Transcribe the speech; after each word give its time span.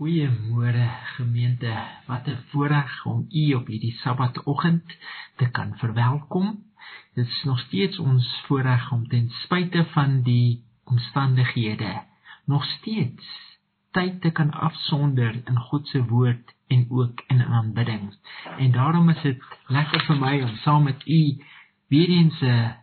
Goeiemôre 0.00 0.88
gemeente. 1.16 1.72
Wat 2.06 2.26
'n 2.26 2.38
voorreg 2.50 3.04
om 3.04 3.26
u 3.28 3.54
op 3.54 3.66
hierdie 3.66 3.92
Saterdagoggend 3.92 4.96
te 5.36 5.50
kan 5.50 5.76
verwelkom. 5.76 6.64
Dit 7.14 7.26
is 7.26 7.42
nog 7.44 7.58
steeds 7.58 7.98
ons 7.98 8.42
voorreg 8.46 8.92
om 8.92 9.08
ten 9.08 9.30
spyte 9.30 9.84
van 9.84 10.22
die 10.22 10.64
omstandighede 10.84 12.02
nog 12.44 12.64
steeds 12.64 13.26
tyd 13.90 14.20
te 14.20 14.30
kan 14.30 14.50
afsonder 14.50 15.42
in 15.44 15.58
God 15.58 15.88
se 15.88 16.04
woord 16.04 16.54
en 16.66 16.86
ook 16.88 17.22
in 17.26 17.44
aanbidding. 17.44 18.16
En 18.58 18.72
daarom 18.72 19.08
is 19.08 19.22
dit 19.22 19.42
lekker 19.66 20.04
vir 20.04 20.18
my 20.18 20.42
om 20.42 20.56
saam 20.56 20.82
met 20.82 21.06
u 21.06 21.44
weer 21.88 22.08
eens 22.08 22.40
'n 22.40 22.79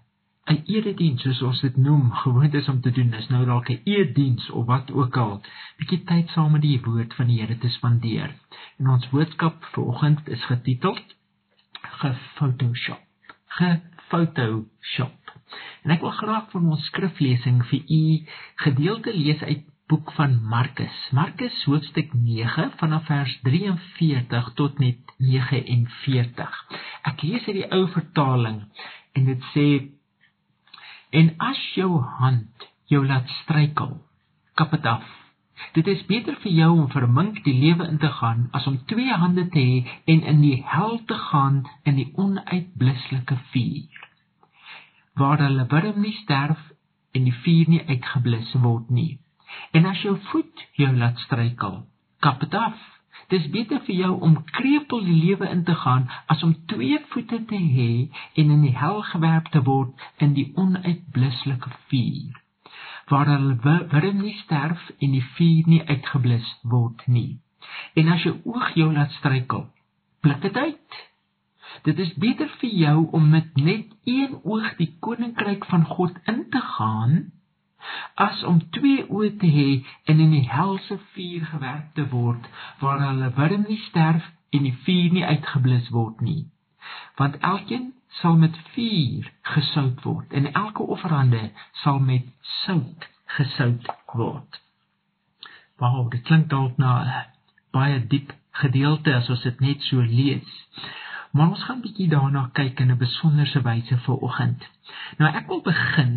'n 0.47 0.63
erediens 0.65 1.21
soos 1.21 1.41
ons 1.41 1.61
dit 1.61 1.77
noem, 1.77 2.11
gewoond 2.23 2.53
is 2.53 2.69
om 2.71 2.81
te 2.81 2.91
doen, 2.91 3.13
is 3.13 3.27
nou 3.29 3.45
dalk 3.45 3.69
'n 3.69 3.81
eediens 3.83 4.49
of 4.49 4.65
wat 4.65 4.91
ook 4.91 5.17
al, 5.17 5.41
bietjie 5.77 6.03
tyd 6.03 6.29
saam 6.29 6.51
met 6.51 6.61
die 6.61 6.79
woord 6.81 7.13
van 7.13 7.27
die 7.27 7.39
Here 7.41 7.57
te 7.57 7.69
spandeer. 7.69 8.35
En 8.79 8.89
ons 8.95 9.09
boodskap 9.09 9.65
vir 9.73 9.83
oggend 9.83 10.27
is 10.27 10.45
getiteld 10.45 11.15
Gefotoshop. 11.81 13.03
Gefotoshop. 13.59 15.31
En 15.83 15.91
ek 15.91 16.01
wil 16.01 16.15
graag 16.21 16.51
van 16.51 16.69
ons 16.69 16.85
skriflesing 16.85 17.65
vir 17.65 17.81
u 17.99 18.03
gedeelte 18.55 19.13
lees 19.15 19.43
uit 19.43 19.65
boek 19.87 20.11
van 20.11 20.33
Markus. 20.43 20.95
Markus 21.11 21.63
hoofstuk 21.63 22.13
9 22.13 22.71
vanaf 22.79 23.05
vers 23.07 23.39
43 23.43 24.49
tot 24.59 24.79
net 24.79 25.13
49. 25.17 26.57
Ek 27.03 27.23
lees 27.23 27.47
uit 27.47 27.55
die 27.61 27.69
ou 27.71 27.85
vertaling 27.93 28.65
en 29.15 29.29
dit 29.31 29.47
sê 29.53 29.67
En 31.09 31.33
as 31.37 31.59
jou 31.75 32.01
hand 32.19 32.67
jou 32.91 33.05
laat 33.05 33.29
struikel, 33.43 33.97
kap 34.55 34.71
dit 34.71 34.85
af. 34.85 35.05
Dit 35.73 35.87
is 35.87 36.03
beter 36.05 36.35
vir 36.43 36.51
jou 36.53 36.71
om 36.75 36.89
vermink 36.91 37.39
die 37.45 37.55
lewe 37.55 37.87
in 37.87 37.97
te 38.01 38.09
gaan 38.19 38.47
as 38.57 38.67
om 38.69 38.77
twee 38.91 39.13
hande 39.13 39.47
te 39.53 39.59
hê 39.59 39.95
en 40.13 40.23
in 40.33 40.41
die 40.41 40.57
hel 40.65 40.99
te 41.09 41.17
gaan 41.29 41.63
in 41.83 41.97
die 41.97 42.11
onuitblusselike 42.15 43.37
vuur. 43.53 44.03
Waar 45.17 45.41
hulle 45.41 45.65
wurm 45.71 46.01
nie 46.01 46.13
sterf 46.21 46.61
en 47.17 47.25
die 47.25 47.37
vuur 47.43 47.71
nie 47.73 47.83
uitgeblus 47.87 48.53
word 48.61 48.91
nie. 48.93 49.17
En 49.73 49.87
as 49.89 50.03
jou 50.05 50.17
voet 50.29 50.67
jou 50.77 50.91
laat 50.97 51.17
struikel, 51.25 51.81
kap 52.21 52.39
dit 52.43 52.53
af. 52.53 52.77
Dis 53.33 53.47
beter 53.51 53.79
vir 53.87 53.95
jou 53.95 54.13
om 54.29 54.43
krepeel 54.55 55.03
die 55.03 55.19
lewe 55.25 55.49
in 55.51 55.63
te 55.67 55.75
gaan 55.75 56.09
as 56.33 56.43
om 56.43 56.55
twee 56.73 56.99
voete 57.11 57.43
te 57.45 57.61
hê 57.77 57.91
en 58.41 58.51
in 58.57 58.61
die 58.65 58.75
hel 58.77 59.01
gewerp 59.11 59.51
te 59.51 59.63
word 59.69 60.09
in 60.17 60.35
die 60.37 60.51
onuitblusselike 60.55 61.73
vuur 61.91 62.43
waar 63.07 63.29
hulle 63.31 63.55
wurm 63.63 64.21
nie 64.21 64.35
sterf 64.43 64.89
en 64.99 65.13
die 65.15 65.25
vuur 65.35 65.69
nie 65.71 65.83
uitgeblus 65.87 66.47
word 66.73 67.05
nie. 67.07 67.39
En 67.99 68.11
as 68.11 68.23
jou 68.27 68.35
oog 68.43 68.73
jou 68.75 68.87
laat 68.93 69.13
struikel, 69.19 69.67
blik 70.23 70.41
dit 70.43 70.57
uit. 70.57 70.97
Dit 71.87 71.99
is 72.03 72.13
beter 72.19 72.51
vir 72.61 72.73
jou 72.81 72.97
om 73.15 73.29
met 73.31 73.55
net 73.55 73.93
een 74.03 74.35
oog 74.43 74.73
die 74.79 74.91
koninkryk 74.99 75.65
van 75.71 75.85
God 75.87 76.19
in 76.25 76.45
te 76.51 76.61
gaan 76.75 77.17
as 78.15 78.43
om 78.49 78.59
twee 78.77 79.03
oë 79.07 79.29
te 79.41 79.49
hê 79.57 79.67
en 80.11 80.21
in 80.23 80.33
die 80.35 80.47
helse 80.49 80.97
vuur 81.13 81.45
gewerp 81.51 81.93
te 81.97 82.07
word 82.13 82.49
waar 82.81 83.03
hulle 83.05 83.29
wurm 83.37 83.65
nie 83.69 83.79
sterf 83.87 84.25
en 84.55 84.65
die 84.67 84.77
vuur 84.85 85.13
nie 85.13 85.25
uitgeblus 85.25 85.89
word 85.95 86.21
nie. 86.21 86.43
Want 87.19 87.37
elkeen 87.51 87.91
sal 88.21 88.37
met 88.41 88.57
vuur 88.73 89.31
gesout 89.53 90.03
word 90.03 90.33
en 90.33 90.51
elke 90.53 90.83
offerande 90.95 91.43
sal 91.83 91.99
met 91.99 92.25
sout 92.63 93.09
gesout 93.37 93.89
word. 94.13 94.61
Wow 95.77 96.09
dit 96.11 96.23
klink 96.29 96.49
dalk 96.49 96.77
na 96.77 96.93
'n 97.03 97.25
baie 97.71 97.99
diep 98.13 98.33
gedeelte 98.51 99.13
as 99.15 99.29
ons 99.29 99.43
dit 99.43 99.59
net 99.59 99.81
so 99.81 100.01
lees 100.01 100.63
Maar 101.37 101.49
ons 101.53 101.63
gaan 101.63 101.81
bietjie 101.83 102.07
daarna 102.09 102.47
kyk 102.57 102.79
in 102.81 102.91
'n 102.91 102.97
besonderse 102.97 103.61
wyse 103.61 103.97
vir 104.05 104.15
oggend. 104.27 104.63
Nou 105.17 105.29
ek 105.29 105.47
wil 105.47 105.61
begin 105.61 106.13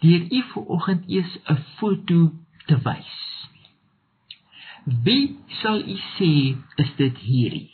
deur 0.00 0.22
u 0.38 0.42
vir 0.52 0.64
oggend 0.76 1.08
eers 1.08 1.38
'n 1.48 1.56
foto 1.78 2.32
te 2.66 2.76
wys. 2.84 3.14
Wie 5.04 5.38
sal 5.62 5.80
u 5.80 5.96
sê 6.16 6.56
is 6.76 6.92
dit 6.96 7.16
hierdie? 7.16 7.70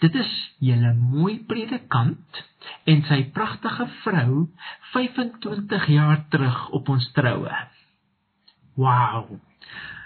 Dit 0.00 0.14
is 0.14 0.30
julle 0.58 0.94
mooi 0.94 1.38
predikant 1.46 2.44
en 2.84 3.02
sy 3.02 3.24
pragtige 3.34 3.86
vrou 4.02 4.48
25 4.92 5.86
jaar 5.86 6.28
terug 6.28 6.68
op 6.68 6.88
ons 6.88 7.12
troue. 7.12 7.56
Wow. 8.74 9.40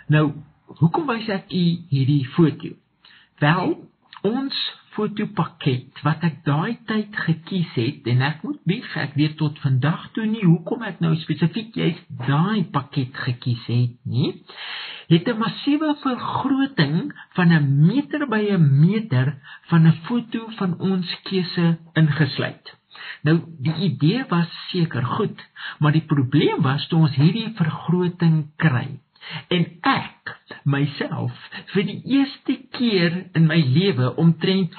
Nou, 0.09 0.33
hoekom 0.67 1.07
wys 1.07 1.29
ek 1.29 1.53
u 1.53 1.65
hierdie 1.89 2.29
foto? 2.29 2.69
Wel, 3.39 3.77
ons 4.23 4.82
fotopakket 4.97 6.03
wat 6.07 6.25
ek 6.29 6.43
daai 6.47 6.77
tyd 6.89 7.17
gekies 7.27 7.71
het 7.79 8.09
en 8.13 8.23
ek 8.29 8.43
moet 8.47 8.61
bieg 8.69 8.97
ek 9.05 9.15
weet 9.21 9.39
tot 9.41 9.59
vandag 9.65 10.09
toe 10.17 10.27
nie 10.29 10.45
hoekom 10.45 10.85
ek 10.89 11.01
nou 11.05 11.15
spesifiek 11.23 11.77
jy's 11.81 12.01
daai 12.27 12.65
pakket 12.75 13.17
gekies 13.27 13.65
het 13.71 13.97
nie 14.17 14.33
het 15.13 15.29
'n 15.29 15.39
massiewe 15.39 15.95
vergroting 16.03 17.13
van 17.37 17.53
'n 17.53 17.87
meter 17.89 18.27
by 18.29 18.43
'n 18.51 18.69
meter 18.81 19.35
van 19.71 19.87
'n 19.87 19.99
foto 20.07 20.47
van 20.59 20.79
ons 20.79 21.09
keuse 21.25 21.79
ingesluit. 21.95 22.77
Nou 23.23 23.37
die 23.59 23.75
idee 23.89 24.25
was 24.29 24.51
seker 24.71 25.05
goed 25.05 25.39
maar 25.79 25.93
die 25.93 26.07
probleem 26.15 26.63
was 26.63 26.87
toe 26.89 26.99
ons 26.99 27.17
hierdie 27.17 27.53
vergroting 27.57 28.37
kry 28.57 28.89
en 29.57 29.67
ek 29.89 30.33
myself 30.75 31.47
vir 31.73 31.87
die 31.89 31.99
eerste 32.17 32.57
keer 32.77 33.19
in 33.39 33.49
my 33.51 33.59
lewe 33.77 34.13
omtrent 34.23 34.77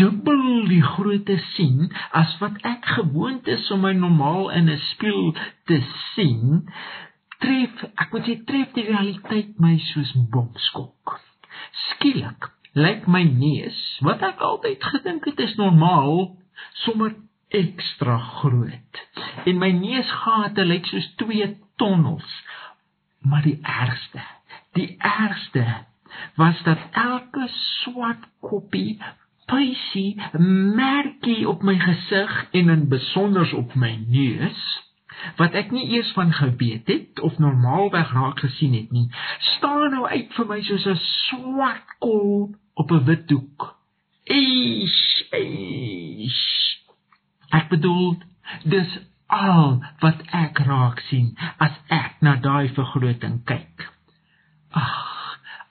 dubbel 0.00 0.44
die 0.70 0.82
grootte 0.84 1.38
sien 1.54 1.90
as 2.20 2.36
wat 2.42 2.58
ek 2.68 2.86
gewoond 2.98 3.48
is 3.56 3.68
om 3.74 3.84
my 3.86 3.92
normaal 3.98 4.50
in 4.58 4.70
'n 4.72 4.82
spieël 4.92 5.32
te 5.70 5.80
sien 6.14 6.64
tref 7.44 7.84
ek 7.84 8.12
moet 8.12 8.28
sê 8.28 8.36
tref 8.48 8.72
die 8.78 8.88
realiteit 8.90 9.58
my 9.60 9.76
soos 9.92 10.12
bomskok 10.32 11.20
skielik 11.88 12.50
lyk 12.76 13.06
my 13.08 13.24
neus 13.24 13.78
wat 14.08 14.22
ek 14.22 14.42
altyd 14.50 14.90
gedink 14.92 15.30
het 15.30 15.40
is 15.40 15.56
normaal 15.60 16.36
sommer 16.84 17.14
ekstra 17.54 18.18
groot. 18.18 19.02
En 19.46 19.58
my 19.58 19.70
neusgate 19.76 20.64
lyk 20.66 20.88
soos 20.90 21.06
twee 21.20 21.46
tonnels 21.80 22.26
Maar 23.26 23.42
die 23.42 23.58
ergste, 23.62 24.22
die 24.78 24.96
ergste 24.98 25.66
was 26.38 26.62
dat 26.62 26.78
elke 26.92 27.48
swart 27.52 28.26
koppie 28.40 28.98
puisie 29.46 30.16
merkie 30.78 31.48
op 31.48 31.62
my 31.62 31.76
gesig 31.78 32.34
en 32.50 32.68
in 32.68 32.88
besonder 32.88 33.54
op 33.56 33.74
my 33.74 33.92
neus 34.08 34.62
wat 35.36 35.54
ek 35.58 35.70
nie 35.74 35.86
eers 35.96 36.10
van 36.16 36.32
geweet 36.32 36.88
het 36.90 37.20
of 37.20 37.38
normaalweg 37.42 38.12
raak 38.12 38.40
gesien 38.44 38.74
het 38.78 38.90
nie 38.94 39.08
staan 39.56 39.90
nou 39.94 40.06
uit 40.06 40.32
vir 40.38 40.48
my 40.50 40.60
soos 40.62 40.86
'n 40.86 40.98
swart 41.02 41.98
kol 41.98 42.54
op 42.74 42.90
'n 42.90 43.04
wit 43.04 43.28
doek. 43.28 43.76
Eish, 44.24 45.22
eish. 45.30 46.78
Ek 47.50 47.68
bedoel 47.68 48.16
dis 48.64 48.98
al 49.26 49.82
wat 50.00 50.22
ek 50.32 50.58
raak 50.58 51.00
sien 51.08 51.36
as 51.58 51.74
ek 51.88 52.05
na 52.20 52.36
daai 52.36 52.68
vergroting 52.74 53.42
kyk. 53.44 53.88
Ag, 54.70 54.94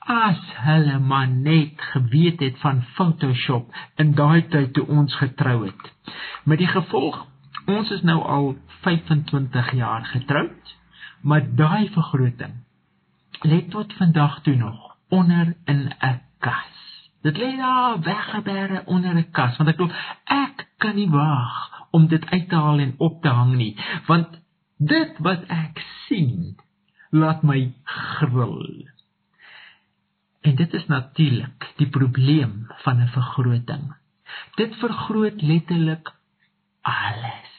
as 0.05 0.41
hulle 0.65 0.99
maar 0.99 1.27
net 1.27 1.81
geweet 1.93 2.39
het 2.39 2.59
van 2.61 2.83
Photoshop 2.95 3.73
in 4.01 4.13
daai 4.17 4.45
tyd 4.53 4.73
toe 4.73 4.85
ons 4.87 5.15
getrou 5.15 5.65
het. 5.65 5.91
Met 6.45 6.61
die 6.61 6.69
gevolg, 6.69 7.23
ons 7.65 7.89
is 7.91 8.03
nou 8.05 8.19
al 8.21 8.53
25 8.85 9.73
jaar 9.73 10.05
getroud, 10.05 10.75
maar 11.21 11.41
daai 11.57 11.89
vergroting 11.89 12.61
lê 13.45 13.61
tot 13.69 13.93
vandag 13.97 14.41
toe 14.41 14.55
nog 14.55 14.95
onder 15.09 15.55
in 15.65 15.93
'n 16.01 16.21
kas. 16.39 17.09
Dit 17.21 17.37
lê 17.37 17.57
daar 17.57 17.99
weggebere 17.99 18.83
onder 18.85 19.15
'n 19.15 19.31
kas 19.31 19.57
want 19.57 19.69
ek 19.69 19.75
glo 19.75 19.89
ek 20.25 20.67
kan 20.77 20.95
nie 20.95 21.09
wag 21.09 21.87
om 21.91 22.07
dit 22.07 22.29
uit 22.29 22.49
te 22.49 22.55
haal 22.55 22.79
en 22.79 22.93
op 22.97 23.21
te 23.21 23.29
hang 23.29 23.55
nie, 23.55 23.77
want 24.05 24.27
dit 24.77 25.17
wat 25.23 25.45
ek 25.51 25.79
sien 26.07 26.55
laat 27.15 27.43
my 27.43 27.73
gril. 27.83 28.85
En 30.45 30.55
dit 30.55 30.73
is 30.73 30.85
natuurlik 30.91 31.71
die 31.79 31.89
probleem 31.89 32.67
van 32.83 33.01
'n 33.01 33.07
vergroting. 33.07 33.95
Dit 34.55 34.75
vergroot 34.75 35.41
letterlik 35.41 36.13
alles. 36.81 37.53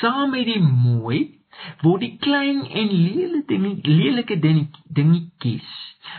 Saam 0.00 0.30
met 0.30 0.44
die 0.44 0.62
mooi 0.62 1.38
word 1.82 2.00
die 2.00 2.16
klein 2.22 2.64
en 2.66 2.88
lelike 2.92 3.58
lelike 3.82 4.38
dingetjies 4.98 5.70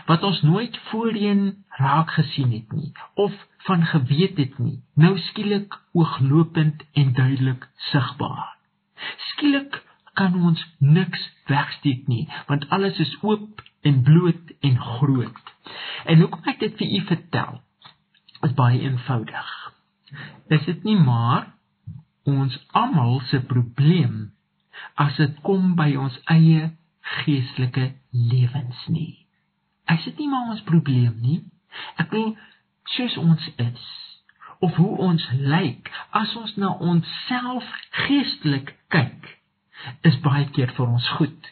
wat 0.06 0.22
ons 0.22 0.42
nooit 0.42 0.76
voorheen 0.90 1.42
raak 1.80 2.12
gesien 2.18 2.52
het 2.52 2.72
nie 2.76 2.92
of 3.14 3.34
van 3.68 3.84
geweet 3.92 4.36
het 4.36 4.58
nie 4.58 4.78
nou 4.94 5.16
skielik 5.30 5.78
ooglopend 5.92 6.84
en 6.92 7.12
duidelik 7.16 7.68
sigbaar 7.90 8.59
skielik 9.30 9.80
kan 10.18 10.34
ons 10.34 10.62
niks 10.78 11.22
wegsteek 11.50 12.08
nie 12.10 12.26
want 12.48 12.68
alles 12.74 12.98
is 13.02 13.12
oop 13.22 13.62
en 13.82 14.02
bloot 14.04 14.52
en 14.60 14.76
groot. 14.78 15.54
En 16.04 16.20
hoekom 16.20 16.50
ek 16.52 16.60
dit 16.60 16.76
vir 16.76 16.90
u 16.98 17.00
vertel? 17.08 17.60
Is 18.44 18.52
baie 18.56 18.80
eenvoudig. 18.80 19.54
Is 20.52 20.66
dit 20.66 20.84
nie 20.84 20.98
maar 21.00 21.48
ons 22.28 22.56
almal 22.76 23.20
se 23.30 23.40
probleem 23.48 24.30
as 25.00 25.16
dit 25.20 25.40
kom 25.46 25.74
by 25.78 25.92
ons 26.00 26.16
eie 26.32 26.70
geestelike 27.20 27.90
lewens 28.12 28.84
nie. 28.92 29.26
Is 29.90 30.04
dit 30.08 30.20
nie 30.22 30.28
maar 30.28 30.52
ons 30.54 30.64
probleem 30.68 31.16
nie? 31.22 31.40
Ek 32.00 32.12
wil 32.14 32.34
soos 32.96 33.16
ons 33.20 33.48
is 33.56 33.88
of 34.60 34.74
hoe 34.76 34.96
ons 35.08 35.28
lyk 35.32 35.90
as 36.10 36.34
ons 36.36 36.56
na 36.56 36.72
onsself 36.92 37.66
geestelik 38.04 38.74
kyk 38.94 39.30
is 40.10 40.18
baie 40.24 40.44
keer 40.56 40.72
vir 40.76 40.86
ons 40.86 41.08
goed. 41.16 41.48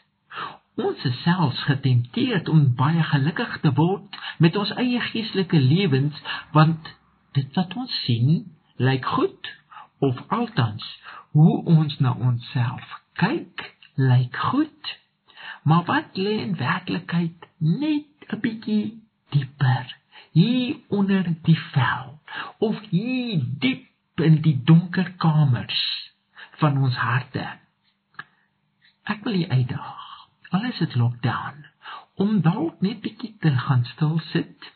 Ons 0.78 1.04
is 1.08 1.22
selfs 1.24 1.62
getempteerd 1.66 2.48
om 2.52 2.74
baie 2.78 3.02
gelukkig 3.12 3.56
te 3.64 3.72
word 3.78 4.18
met 4.38 4.56
ons 4.60 4.74
eie 4.82 5.00
geestelike 5.10 5.60
lewens 5.60 6.20
want 6.56 6.92
dit 7.38 7.56
wat 7.56 7.74
ons 7.80 7.96
sien 8.04 8.44
lyk 8.90 9.08
goed 9.16 9.50
of 9.98 10.20
althans 10.28 10.84
hoe 11.38 11.56
ons 11.64 11.98
na 12.04 12.14
onsself 12.30 12.94
kyk 13.22 13.64
lyk 13.98 14.36
goed 14.50 14.94
maar 15.68 15.84
wat 15.90 16.20
lê 16.26 16.36
in 16.44 16.54
werklikheid 16.60 17.48
net 17.58 18.28
'n 18.32 18.40
bietjie 18.44 18.84
dieper 19.34 19.96
hier 20.38 20.76
onder 20.88 21.26
die 21.42 21.58
vel 21.72 22.18
of 22.58 22.78
hier 22.90 23.42
diep 23.62 24.22
in 24.22 24.40
die 24.42 24.56
donker 24.64 25.12
kamers 25.22 25.80
van 26.62 26.78
ons 26.82 26.96
harte. 26.98 27.44
Ek 29.08 29.24
wil 29.24 29.40
u 29.40 29.46
uitdaag. 29.48 30.06
Al 30.50 30.68
is 30.70 30.78
dit 30.82 30.94
lockdown 30.98 31.66
om 32.18 32.40
dalk 32.42 32.80
net 32.84 33.00
bietjie 33.04 33.34
te 33.42 33.52
gaan 33.66 33.84
stil 33.94 34.18
sit 34.32 34.70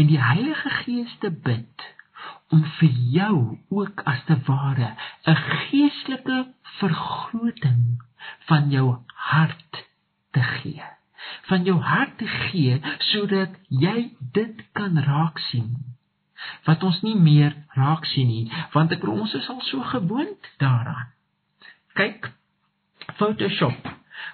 en 0.00 0.08
die 0.08 0.20
Heilige 0.22 0.72
Gees 0.82 1.16
te 1.24 1.30
bid 1.30 1.88
om 2.54 2.64
vir 2.78 3.00
jou 3.14 3.34
ook 3.80 4.04
as 4.12 4.22
te 4.28 4.36
ware 4.48 4.94
'n 5.26 5.40
geestelike 5.48 6.38
vergroting 6.80 8.02
van 8.48 8.70
jou 8.70 8.96
hart 9.32 9.84
te 10.32 10.42
gee. 10.42 10.97
Van 11.50 11.64
jou 11.64 11.78
hart 11.82 12.18
te 12.18 12.26
gee 12.26 12.80
sodat 13.10 13.54
jy 13.68 14.10
dit 14.32 14.64
kan 14.72 14.98
raak 15.02 15.38
sien. 15.50 15.76
Wat 16.66 16.82
ons 16.86 17.00
nie 17.02 17.16
meer 17.18 17.56
raak 17.74 18.06
sien 18.12 18.28
nie, 18.30 18.46
want 18.74 18.92
ek 18.94 19.06
ons 19.08 19.34
is 19.34 19.48
al 19.50 19.60
so 19.66 19.82
gewoond 19.92 20.50
daaraan. 20.62 21.10
Kyk, 21.98 22.30
Photoshop 23.18 23.88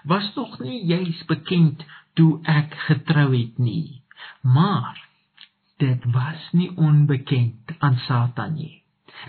was 0.05 0.27
nog 0.37 0.59
nie 0.61 0.83
juis 0.85 1.25
bekend 1.31 1.85
toe 2.19 2.41
ek 2.45 2.77
getrou 2.89 3.31
het 3.33 3.59
nie. 3.59 4.03
Maar 4.41 5.01
dit 5.83 6.05
was 6.13 6.49
nie 6.53 6.71
onbekend 6.77 7.77
aan 7.79 7.97
Satan 8.07 8.55
nie. 8.55 8.83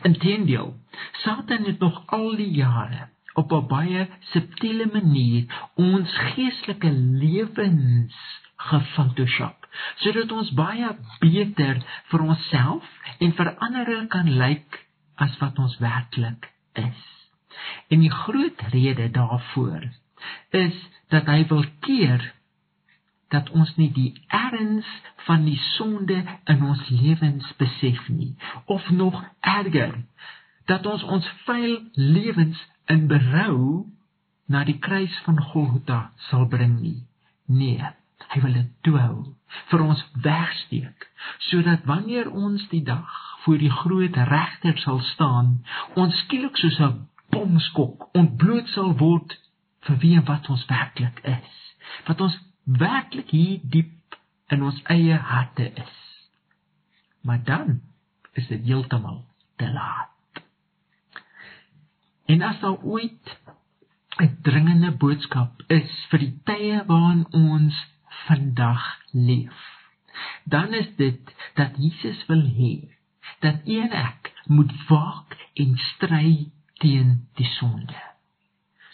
Inteendeel, 0.04 0.76
Satan 1.24 1.64
het 1.64 1.80
nog 1.80 2.04
al 2.08 2.36
die 2.36 2.52
jare 2.52 3.10
op 3.36 3.52
'n 3.52 3.68
baie 3.68 4.08
subtiele 4.32 4.88
manier 4.94 5.70
ons 5.76 6.18
geestelike 6.34 6.92
lewens 6.92 8.16
gefotoshop 8.56 9.68
sodat 10.04 10.32
ons 10.32 10.54
baie 10.56 10.90
beter 11.20 11.82
vir 12.12 12.22
onsself 12.22 12.88
en 13.20 13.34
vir 13.40 13.56
ander 13.68 14.08
kan 14.08 14.30
lyk 14.38 14.80
as 15.16 15.36
wat 15.42 15.60
ons 15.60 15.78
werklik 15.84 16.50
is. 16.74 17.04
En 17.88 18.00
die 18.00 18.12
groot 18.12 18.62
rede 18.72 19.10
daarvoor 19.12 19.88
is 20.50 20.78
dat 21.14 21.28
hy 21.32 21.46
wil 21.52 21.66
keer 21.80 22.34
dat 23.34 23.50
ons 23.50 23.76
nie 23.76 23.90
die 23.94 24.12
erns 24.28 24.88
van 25.28 25.46
die 25.46 25.60
sonde 25.76 26.18
in 26.52 26.64
ons 26.64 26.84
lewens 26.90 27.48
besef 27.60 28.08
nie 28.10 28.36
of 28.66 28.90
nog 28.90 29.18
erger 29.42 29.98
dat 30.66 30.86
ons 30.86 31.04
ons 31.04 31.28
vuil 31.46 31.80
lewens 31.94 32.62
in 32.92 33.08
berou 33.12 33.86
na 34.48 34.64
die 34.68 34.78
kruis 34.80 35.14
van 35.26 35.42
Golgotha 35.52 36.00
sal 36.30 36.46
bring 36.52 36.78
nie 36.82 37.02
nee 37.62 37.94
hy 38.34 38.42
wil 38.44 38.58
dit 38.58 38.72
toe 38.88 39.02
vir 39.72 39.86
ons 39.86 40.04
wegsteek 40.28 41.08
sodat 41.50 41.86
wanneer 41.90 42.32
ons 42.32 42.68
die 42.74 42.84
dag 42.84 43.22
voor 43.46 43.60
die 43.62 43.74
groot 43.82 44.18
regter 44.32 44.78
sal 44.84 45.02
staan 45.14 45.52
ons 45.96 46.22
skielik 46.26 46.58
soos 46.62 46.80
'n 46.80 47.08
bomskok 47.36 48.10
ontbloot 48.22 48.68
sal 48.74 48.94
word 49.06 49.38
vir 49.88 50.02
wie 50.04 50.20
wat 50.32 50.50
ons 50.50 50.66
werklik 50.70 51.22
is 51.38 51.62
wat 52.08 52.22
ons 52.22 52.38
werklik 52.66 53.30
hier 53.30 53.60
diep 53.64 54.18
in 54.54 54.66
ons 54.66 54.82
eie 54.94 55.18
harte 55.18 55.70
is. 55.74 55.96
Maar 57.22 57.44
dan 57.44 57.82
is 58.34 58.48
dit 58.48 58.66
heeltemal 58.66 59.24
te 59.56 59.70
laat. 59.72 60.15
En 62.26 62.42
as 62.42 62.60
daar 62.60 62.82
ooit 62.84 63.38
'n 64.18 64.38
dringende 64.42 64.92
boodskap 64.92 65.64
is 65.68 65.92
vir 66.10 66.20
die 66.20 66.36
tye 66.44 66.84
waarin 66.88 67.26
ons 67.32 67.76
vandag 68.26 68.84
leef, 69.12 69.60
dan 70.44 70.74
is 70.74 70.90
dit 70.96 71.36
dat 71.54 71.78
Jesus 71.78 72.26
wil 72.26 72.46
hê 72.60 72.74
dat 73.40 73.56
een 73.66 73.92
ek 73.92 74.32
moet 74.48 74.72
waak 74.88 75.38
en 75.54 75.78
stry 75.78 76.52
teen 76.74 77.28
die 77.36 77.50
sonde. 77.58 78.02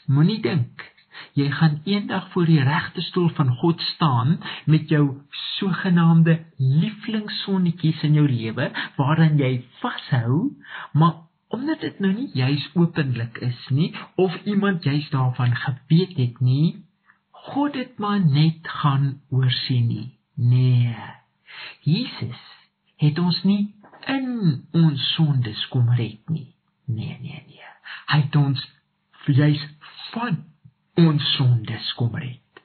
Moenie 0.05 0.41
dink 0.41 0.91
jy 1.37 1.47
gaan 1.51 1.81
eendag 1.85 2.31
voor 2.31 2.45
die 2.45 2.63
regte 2.63 3.01
stoel 3.01 3.29
van 3.29 3.55
God 3.61 3.81
staan 3.81 4.39
met 4.65 4.89
jou 4.89 5.21
sogenaamde 5.57 6.39
lieflingssonnetjies 6.57 8.03
in 8.03 8.13
jou 8.19 8.27
lewe 8.27 8.71
waaraan 8.97 9.37
jy 9.37 9.53
vashou, 9.79 10.49
maar 10.91 11.29
omdat 11.51 11.83
dit 11.83 12.00
nou 12.00 12.12
nie 12.13 12.30
juis 12.33 12.69
openlik 12.74 13.38
is 13.44 13.68
nie 13.69 13.92
of 14.15 14.36
iemand 14.44 14.83
juis 14.83 15.09
daarvan 15.09 15.56
geweet 15.56 16.18
het 16.18 16.39
nie, 16.39 16.86
God 17.31 17.75
het 17.75 17.98
maar 17.98 18.21
net 18.25 18.68
gaan 18.81 19.21
oorsien 19.30 19.88
nie. 19.88 20.18
Nee. 20.36 20.95
Jesus 21.81 22.42
het 23.01 23.19
ons 23.19 23.44
nie 23.44 23.74
in 24.07 24.68
ons 24.71 25.13
sondes 25.15 25.68
kom 25.74 25.89
red 25.98 26.30
nie. 26.30 26.53
Nee, 26.86 27.18
nee, 27.21 27.44
nee. 27.48 27.71
Hy 28.12 28.21
het 28.21 28.36
ons 28.36 28.63
juis 29.25 29.62
van 30.12 30.43
ons 31.00 31.34
sondes 31.36 31.93
kom 32.00 32.15
red. 32.15 32.63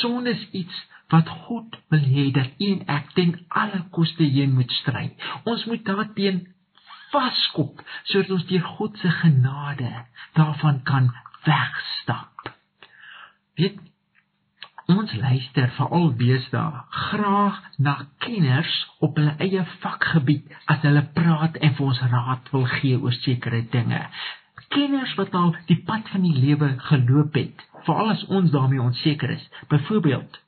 Sonde 0.00 0.34
is 0.34 0.48
iets 0.50 0.82
wat 1.12 1.28
God 1.28 1.76
wil 1.92 2.04
hê 2.14 2.30
dat 2.34 2.50
een 2.58 2.82
ek 2.90 3.12
ten 3.14 3.34
alle 3.48 3.84
koste 3.94 4.24
heen 4.24 4.54
moet 4.56 4.72
stry. 4.80 5.10
Ons 5.44 5.64
moet 5.70 5.84
daarteen 5.84 6.46
vaskop 7.14 7.82
sodat 8.10 8.36
ons 8.36 8.46
deur 8.50 8.68
God 8.76 9.00
se 9.00 9.10
genade 9.22 9.90
daarvan 10.36 10.82
kan 10.90 11.10
wegstap. 11.46 12.54
Weet 13.58 13.80
ons 14.92 15.12
luister 15.16 15.70
veral 15.78 16.10
deesdae 16.20 16.84
graag 17.08 17.60
na 17.80 17.96
kenners 18.20 18.72
op 19.00 19.16
hulle 19.16 19.32
eie 19.40 19.62
vakgebied 19.80 20.50
as 20.68 20.82
hulle 20.84 21.06
praat 21.16 21.56
en 21.56 21.76
vir 21.78 21.92
ons 21.92 22.06
raad 22.12 22.50
wil 22.52 22.66
gee 22.78 22.98
oor 23.00 23.22
sekere 23.24 23.62
dinge 23.72 24.02
kenners 24.74 25.14
wat 25.18 25.34
al 25.38 25.52
die 25.68 25.78
pad 25.86 26.08
van 26.12 26.24
die 26.26 26.34
lewe 26.34 26.74
geloop 26.88 27.36
het, 27.38 27.62
veral 27.86 28.12
as 28.14 28.24
ons 28.32 28.52
daarmee 28.54 28.82
onseker 28.82 29.34
is. 29.36 29.44
Byvoorbeeld, 29.70 30.38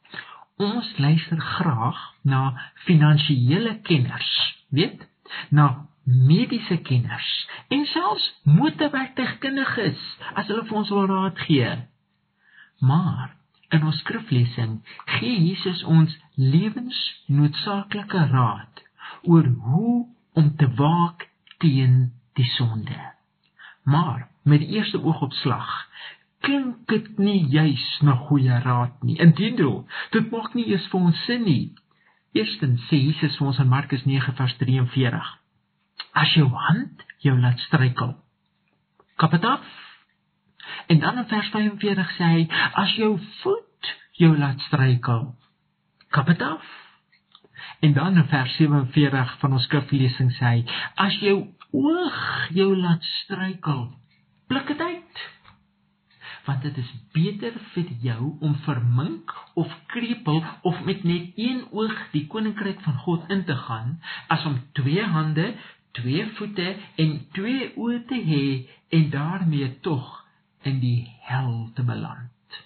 ons 0.63 0.93
luister 1.03 1.41
graag 1.41 2.01
na 2.23 2.43
finansiële 2.87 3.79
kenners, 3.87 4.33
weet? 4.75 5.07
Na 5.51 5.87
mediese 6.07 6.77
kenners 6.87 7.31
en 7.69 7.87
selfs 7.91 8.27
motorwerktuigkundiges 8.47 10.03
as 10.35 10.47
hulle 10.47 10.65
vir 10.69 10.79
ons 10.83 10.93
wil 10.95 11.09
raad 11.11 11.39
gee. 11.49 11.71
Maar 12.79 13.35
in 13.75 13.87
ons 13.87 13.99
skriflesing 14.05 14.79
gee 15.17 15.39
Jesus 15.49 15.83
ons 15.91 16.15
lewensnoodsaaklike 16.39 18.27
raad 18.31 18.85
oor 19.27 19.49
hoe 19.67 19.97
om 20.39 20.53
te 20.57 20.69
waak 20.79 21.27
teen 21.59 22.13
die 22.39 22.49
sonde. 22.55 23.01
Maar 23.83 24.29
met 24.43 24.63
die 24.63 24.77
eerste 24.79 25.03
oogopslag 25.03 25.73
klink 26.47 26.87
dit 26.87 27.19
nie 27.19 27.41
juis 27.51 27.87
na 28.07 28.15
goeie 28.29 28.61
raad 28.63 29.03
nie. 29.03 29.19
Inteendeel, 29.19 29.83
dit 30.15 30.31
maak 30.31 30.55
nie 30.55 30.69
eens 30.71 30.87
vir 30.93 31.09
ons 31.09 31.25
sin 31.27 31.43
nie. 31.43 31.73
Eerstens 32.37 32.85
sê 32.91 33.01
Jesus 33.01 33.39
vir 33.41 33.49
ons 33.51 33.59
in 33.59 33.73
Markus 33.73 34.05
9:43: 34.07 35.46
As 36.17 36.33
jou 36.35 36.47
hand 36.49 37.05
jou 37.25 37.35
laat 37.41 37.61
struikel, 37.67 38.15
kap 39.17 39.31
dit 39.37 39.45
af. 39.45 39.67
En 40.93 41.01
dan 41.01 41.19
in 41.19 41.29
vers 41.29 41.51
45 41.55 42.17
sê 42.17 42.31
hy: 42.33 42.43
As 42.73 42.97
jou 42.97 43.13
voet 43.43 43.93
jou 44.21 44.33
laat 44.39 44.61
struikel, 44.69 45.29
kap 46.11 46.27
dit 46.33 46.43
af. 46.43 46.67
En 47.81 47.93
dan 47.93 48.17
in 48.17 48.29
vers 48.29 48.57
47 48.57 49.39
van 49.41 49.53
ons 49.53 49.69
skriflesing 49.69 50.33
sê 50.39 50.53
hy: 50.57 50.67
As 50.97 51.17
jou 51.21 51.39
oog 51.77 52.21
jou 52.57 52.71
laat 52.77 53.05
struikel, 53.23 53.89
blik 54.49 54.69
dit 54.75 54.81
uit. 54.81 55.27
want 56.47 56.63
dit 56.63 56.77
is 56.79 56.91
beter 57.15 57.55
vir 57.73 57.89
jou 58.05 58.29
om 58.45 58.55
vermink 58.67 59.33
of 59.59 59.73
krepeel 59.91 60.43
of 60.71 60.79
met 60.87 61.03
net 61.09 61.41
een 61.41 61.65
oog 61.75 61.97
die 62.13 62.27
koninkryk 62.31 62.83
van 62.85 62.99
God 63.03 63.33
in 63.35 63.43
te 63.49 63.57
gaan 63.67 63.97
as 64.33 64.45
om 64.47 64.61
twee 64.79 65.03
hande, 65.03 65.49
twee 65.99 66.27
voete 66.37 66.69
en 67.03 67.19
twee 67.37 67.73
oë 67.75 67.99
te 68.11 68.21
hê 68.31 68.45
en 68.99 69.11
daarmee 69.11 69.69
tog 69.87 70.07
in 70.67 70.81
die 70.83 71.07
hel 71.29 71.71
te 71.75 71.85
beland. 71.87 72.61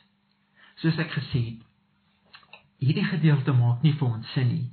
Soos 0.80 0.99
ek 1.02 1.12
gesê 1.18 1.42
het, 1.50 1.66
hierdie 2.80 3.04
gedeelte 3.04 3.52
maak 3.56 3.84
nie 3.84 3.92
vir 4.00 4.08
ons 4.08 4.32
sin 4.34 4.49
nie. 4.49 4.68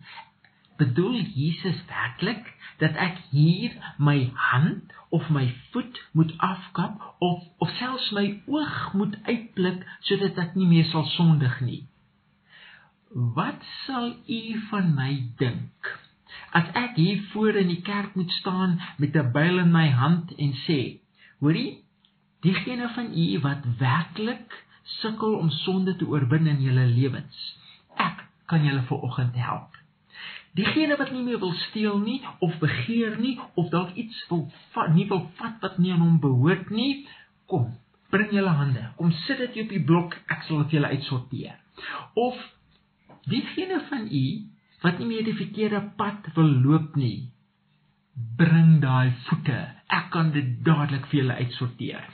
Bedoel 0.78 1.20
Jesus 1.36 1.80
werklik 1.90 2.54
dat 2.82 2.98
ek 3.02 3.18
hier 3.32 3.74
my 3.98 4.30
hand 4.52 4.94
of 5.10 5.30
my 5.34 5.48
voet 5.74 6.00
moet 6.14 6.34
afkap 6.38 7.02
of 7.20 7.44
of 7.58 7.72
selfs 7.80 8.10
my 8.16 8.26
oog 8.46 8.94
moet 8.94 9.18
uitblik 9.26 9.86
sodat 10.10 10.38
ek 10.46 10.58
nie 10.60 10.70
meer 10.70 10.90
sal 10.92 11.08
sondig 11.16 11.60
nie. 11.66 11.84
Wat 13.38 13.64
sal 13.86 14.12
u 14.28 14.42
van 14.70 14.94
my 14.96 15.14
dink? 15.42 15.96
As 16.52 16.70
ek 16.74 16.96
hier 16.96 17.22
voor 17.32 17.56
in 17.60 17.68
die 17.68 17.82
kerk 17.82 18.16
moet 18.16 18.32
staan 18.32 18.80
met 18.98 19.16
'n 19.16 19.32
byl 19.32 19.60
in 19.60 19.72
my 19.72 19.90
hand 19.90 20.36
en 20.36 20.54
sê, 20.66 21.00
hoorie, 21.40 21.84
diegene 22.42 22.90
van 22.96 23.12
u 23.14 23.40
wat 23.40 23.64
werklik 23.78 24.66
sukkel 24.84 25.34
om 25.34 25.50
sonde 25.50 25.96
te 25.96 26.06
oorwin 26.06 26.48
in 26.48 26.62
julle 26.62 26.86
lewens, 26.86 27.58
ek 27.96 28.24
kan 28.46 28.64
julle 28.64 28.82
vanoggend 28.82 29.36
help. 29.36 29.76
Diegene 30.58 30.98
wat 30.98 31.12
nie 31.12 31.24
meer 31.24 31.40
wil 31.40 31.54
steel 31.68 32.00
nie 32.02 32.22
of 32.40 32.58
begeer 32.60 33.20
nie 33.20 33.40
of 33.54 33.70
dalk 33.70 33.94
iets 33.94 34.26
wil 34.30 34.48
nie 34.94 35.08
wil 35.08 35.28
vat 35.38 35.62
wat 35.62 35.78
nie 35.78 35.92
aan 35.94 36.02
hom 36.02 36.20
behoort 36.20 36.70
nie, 36.70 37.06
kom, 37.46 37.76
bring 38.10 38.32
julle 38.34 38.50
hande. 38.50 38.88
Kom 38.98 39.12
sit 39.12 39.38
dit 39.38 39.64
op 39.64 39.70
die 39.70 39.84
blok, 39.84 40.18
ek 40.34 40.48
sal 40.48 40.64
dit 40.64 40.78
julle 40.78 40.90
uitsorteer. 40.96 41.60
Of 42.16 42.40
diegene 43.30 43.84
van 43.90 44.08
u 44.08 44.26
wat 44.86 45.00
nie 45.00 45.10
meer 45.10 45.26
die 45.26 45.38
verkeerde 45.38 45.82
pad 45.98 46.30
wil 46.36 46.50
loop 46.66 46.96
nie, 47.00 47.30
bring 48.38 48.78
daai 48.82 49.14
voete. 49.28 49.58
Ek 49.94 50.10
kan 50.14 50.32
dit 50.34 50.58
dadelik 50.66 51.08
vir 51.10 51.22
julle 51.22 51.38
uitsorteer. 51.42 52.10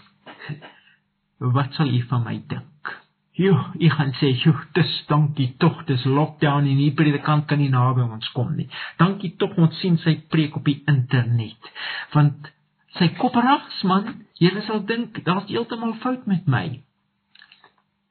Wat 1.55 1.75
sal 1.75 1.91
u 1.91 1.99
van 2.07 2.23
my 2.23 2.37
dink? 2.47 2.91
Jo, 3.33 3.55
ek 3.81 3.95
gaan 3.97 4.11
sê, 4.19 4.29
"Jo, 4.45 4.53
dis 4.73 4.91
dankie 5.09 5.55
tog, 5.57 5.85
dis 5.85 6.03
lockdown 6.05 6.67
en 6.69 6.77
nie 6.77 6.93
predikant 6.93 7.47
kan 7.47 7.57
nie 7.57 7.69
naby 7.69 8.01
ons 8.01 8.29
kom 8.29 8.55
nie. 8.55 8.69
Dankie 8.97 9.35
tog 9.37 9.57
ons 9.57 9.79
sien 9.79 9.97
sy 9.97 10.21
preek 10.29 10.55
op 10.55 10.65
die 10.65 10.83
internet." 10.87 11.71
Want 12.13 12.51
sy 12.99 13.09
kopperags 13.17 13.83
man, 13.83 14.25
julle 14.37 14.61
sal 14.61 14.85
dink 14.85 15.23
daar's 15.25 15.49
heeltemal 15.49 15.93
fout 15.93 16.27
met 16.27 16.47
my. 16.47 16.81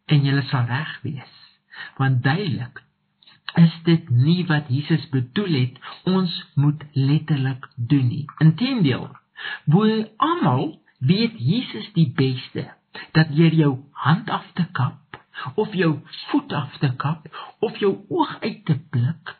En 0.09 0.25
julle 0.25 0.43
sal 0.43 0.67
reg 0.67 0.99
wees. 1.03 1.35
Want 1.99 2.23
duidelik 2.23 2.83
is 3.55 3.73
dit 3.85 4.11
nie 4.11 4.47
wat 4.47 4.71
Jesus 4.73 5.09
bedoel 5.13 5.59
het 5.61 5.79
ons 6.09 6.33
moet 6.55 6.85
letterlik 6.93 7.69
doen 7.77 8.09
nie. 8.09 8.25
Inteendeel, 8.39 9.09
bo 9.65 9.89
almal 10.17 10.79
weet 10.99 11.37
Jesus 11.39 11.89
die 11.97 12.09
beste 12.17 12.69
dat 13.17 13.33
jy 13.37 13.51
jou 13.57 13.77
hand 14.05 14.31
af 14.31 14.47
te 14.57 14.65
kap 14.73 14.99
of 15.55 15.75
jou 15.75 15.95
voet 16.31 16.53
af 16.53 16.77
te 16.79 16.91
kap 16.97 17.29
of 17.59 17.79
jou 17.81 17.93
oog 18.09 18.37
uit 18.41 18.65
te 18.65 18.77
blik, 18.91 19.33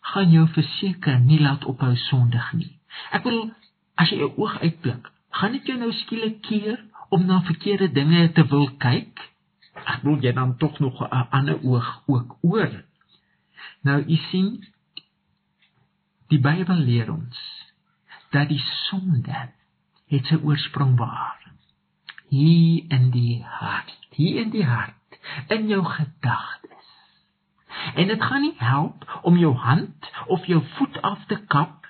gaan 0.00 0.30
jou 0.30 0.46
verseker 0.54 1.18
nie 1.20 1.38
laat 1.40 1.64
ophou 1.64 1.94
sondig 2.06 2.50
nie. 2.58 2.72
Ek 3.14 3.24
bedoel, 3.24 3.50
as 3.98 4.10
jy 4.12 4.20
jou 4.22 4.32
oog 4.36 4.58
uitblik, 4.62 5.08
gaan 5.38 5.56
dit 5.56 5.70
jou 5.70 5.78
nou 5.80 5.92
skielik 6.02 6.40
keer 6.46 6.82
om 7.14 7.26
na 7.26 7.40
verkeerde 7.46 7.88
dinge 7.94 8.28
te 8.36 8.44
wil 8.50 8.68
kyk? 8.82 9.22
Ek 9.84 10.02
bedoel 10.02 10.28
jy 10.28 10.34
dan 10.36 10.56
tog 10.60 10.78
nog 10.80 11.00
'n 11.02 11.26
ander 11.30 11.58
oog 11.62 11.88
ook 12.06 12.36
oor. 12.42 12.72
Nou 13.86 14.02
u 14.02 14.16
sien, 14.30 14.66
die 16.28 16.40
Bybel 16.40 16.82
leer 16.88 17.12
ons 17.12 17.42
dat 18.30 18.48
die 18.48 18.62
sonde 18.88 19.48
het 20.10 20.26
sy 20.26 20.38
oorsprong 20.42 20.96
waar 20.98 21.46
hier 22.28 22.84
in 22.88 23.10
die 23.10 23.44
hart, 23.44 24.08
hier 24.10 24.42
in 24.42 24.50
die 24.50 24.64
hart 24.66 25.18
in 25.48 25.68
jou 25.68 25.84
gedagtes. 25.84 26.90
En 27.94 28.06
dit 28.06 28.22
gaan 28.22 28.40
nie 28.40 28.56
help 28.56 29.20
om 29.22 29.38
jou 29.38 29.54
hand 29.54 30.10
of 30.26 30.46
jou 30.46 30.62
voet 30.76 31.00
af 31.02 31.26
te 31.26 31.38
kap 31.46 31.86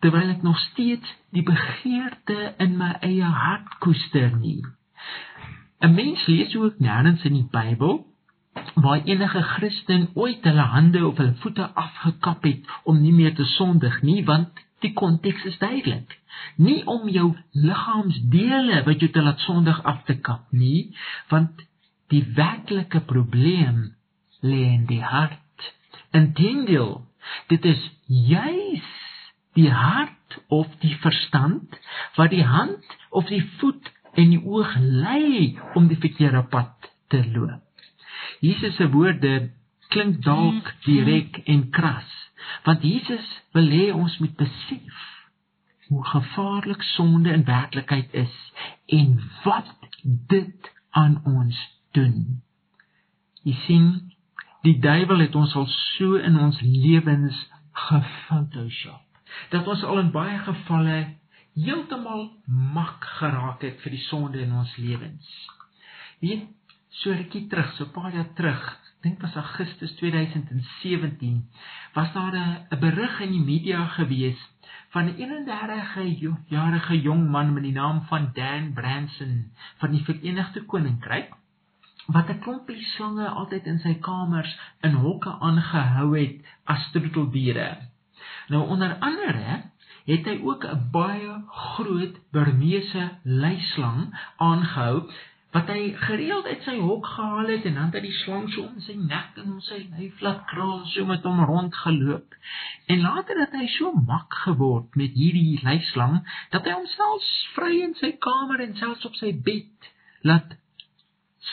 terwyl 0.00 0.28
ek 0.34 0.42
nog 0.42 0.58
steeds 0.70 1.12
die 1.34 1.42
begeerte 1.46 2.54
in 2.62 2.76
my 2.78 2.92
eie 3.06 3.24
hart 3.24 3.78
koester 3.80 4.34
nie. 4.36 4.62
'n 5.80 5.94
Mens 5.94 6.26
lees 6.26 6.56
ook 6.56 6.78
nêrens 6.78 7.24
in 7.24 7.32
die 7.32 7.48
Bybel 7.50 8.04
waar 8.74 9.04
enige 9.04 9.42
Christen 9.42 10.08
ooit 10.14 10.44
hulle 10.44 10.66
hande 10.74 11.06
of 11.06 11.16
hulle 11.16 11.34
voete 11.42 11.68
afgekap 11.74 12.44
het 12.44 12.74
om 12.84 13.00
nie 13.00 13.12
meer 13.12 13.34
te 13.34 13.44
sondig 13.44 14.02
nie, 14.02 14.24
want 14.24 14.64
die 14.84 14.92
konteks 14.92 15.44
is 15.44 15.58
duidelik. 15.58 16.18
Nie 16.56 16.82
om 16.86 17.08
jou 17.08 17.30
liggaamsdele 17.52 18.82
wat 18.84 19.00
jou 19.00 19.10
te 19.10 19.22
laat 19.22 19.40
sondig 19.40 19.82
af 19.82 20.04
te 20.04 20.18
kap 20.20 20.52
nie, 20.52 20.92
want 21.32 21.64
Die 22.12 22.22
werklike 22.36 23.00
probleem 23.00 23.96
lê 24.40 24.62
in 24.76 24.86
die 24.86 25.02
hart. 25.02 25.72
Inteendeel, 26.14 27.00
dit 27.50 27.64
is 27.66 27.82
juis 28.06 28.86
die 29.58 29.70
hart 29.72 30.38
of 30.52 30.70
die 30.84 30.94
verstand 31.02 31.74
wat 32.14 32.30
die 32.30 32.46
hand 32.46 32.96
of 33.10 33.26
die 33.32 33.42
voet 33.58 33.90
en 34.14 34.30
die 34.36 34.42
oog 34.44 34.76
lei 34.78 35.56
om 35.74 35.90
die 35.90 35.98
verkeerde 35.98 36.44
pad 36.52 36.92
te 37.10 37.24
loop. 37.34 37.65
Jesus 38.40 38.76
se 38.76 38.88
woorde 38.90 39.50
klink 39.88 40.22
dalk 40.24 40.72
direk 40.84 41.38
en 41.46 41.68
kras, 41.70 42.08
want 42.64 42.82
Jesus 42.84 43.26
wil 43.56 43.70
hê 43.70 43.92
ons 43.94 44.18
moet 44.18 44.34
besef 44.36 45.04
hoe 45.88 46.02
gevaarlik 46.06 46.82
sonde 46.82 47.30
in 47.32 47.44
werklikheid 47.46 48.12
is 48.12 48.34
en 48.86 49.20
wat 49.44 49.70
dit 50.02 50.72
aan 50.90 51.20
ons 51.24 51.58
doen. 51.94 52.42
Jy 53.46 53.54
sien, 53.66 53.90
die 54.66 54.78
duiwel 54.82 55.22
het 55.22 55.34
ons 55.38 55.54
al 55.54 55.68
so 55.70 56.18
in 56.18 56.38
ons 56.38 56.58
lewens 56.60 57.38
gefotoshop 57.86 59.02
dat 59.50 59.66
ons 59.68 59.82
al 59.84 60.00
in 60.00 60.10
baie 60.14 60.38
gevalle 60.46 60.96
heeltemal 61.56 62.28
mak 62.46 63.04
geraak 63.18 63.64
het 63.64 63.80
vir 63.84 63.94
die 63.96 64.04
sonde 64.06 64.40
in 64.42 64.52
ons 64.56 64.72
lewens. 64.80 65.28
Weet, 66.22 66.48
so 67.02 67.12
rukkie 67.12 67.46
terug, 67.48 67.72
so 67.76 67.86
paar 67.92 68.12
jaar 68.14 68.28
terug, 68.34 68.62
dink 69.04 69.20
was 69.22 69.36
Augustus 69.36 69.92
2017, 70.00 71.42
was 71.94 72.12
daar 72.12 72.34
'n 72.34 72.78
berig 72.80 73.20
in 73.20 73.30
die 73.30 73.44
media 73.44 73.86
gewees 73.86 74.38
van 74.90 75.08
'n 75.08 75.16
31-jarige 75.16 77.00
jong 77.00 77.28
man 77.30 77.52
met 77.52 77.62
die 77.62 77.72
naam 77.72 78.02
van 78.08 78.30
Dan 78.34 78.72
Branson 78.72 79.52
van 79.78 79.90
die 79.90 80.04
Verenigde 80.04 80.64
Koninkryk 80.64 81.34
wat 82.06 82.28
'n 82.28 82.40
klompie 82.40 82.84
slange 82.84 83.28
altyd 83.28 83.66
in 83.66 83.78
sy 83.78 83.94
kamers 83.94 84.58
in 84.80 84.92
hokke 84.92 85.30
aangehou 85.30 86.18
het 86.18 86.36
as 86.64 86.90
troeteldiere. 86.90 87.76
Nou 88.48 88.68
onder 88.68 88.96
andere 88.98 89.62
het 90.06 90.24
hy 90.24 90.40
ook 90.42 90.64
'n 90.64 90.90
baie 90.90 91.42
groot 91.46 92.14
Burmeese 92.32 93.10
leislang 93.22 94.14
aangehou 94.36 95.10
wat 95.56 95.70
hy 95.72 95.94
gereeld 95.96 96.44
uit 96.44 96.64
sy 96.66 96.74
hok 96.76 97.06
gehaal 97.14 97.48
het 97.48 97.64
en 97.68 97.78
dan 97.78 97.88
het 97.88 97.94
hy 97.96 98.02
die 98.04 98.16
slang 98.18 98.44
so 98.52 98.66
om 98.66 98.80
sy 98.84 98.96
nek 99.00 99.38
en 99.40 99.54
om 99.54 99.62
sy 99.64 99.78
lyf 99.96 100.18
laat 100.24 100.42
krul 100.50 100.82
so 100.92 101.08
met 101.08 101.24
hom 101.24 101.40
rondgeloop. 101.48 102.36
En 102.92 103.00
later 103.00 103.40
het 103.40 103.56
hy 103.56 103.64
so 103.72 103.94
mak 103.96 104.36
geword 104.42 104.98
met 105.00 105.16
hierdie 105.16 105.56
leislang 105.64 106.18
dat 106.52 106.68
hy 106.68 106.76
homself 106.76 107.30
vry 107.54 107.72
in 107.86 107.96
sy 108.02 108.12
kamer 108.26 108.66
en 108.66 108.76
selfs 108.76 109.08
op 109.08 109.16
sy 109.16 109.32
bed 109.48 109.90
laat 110.28 110.58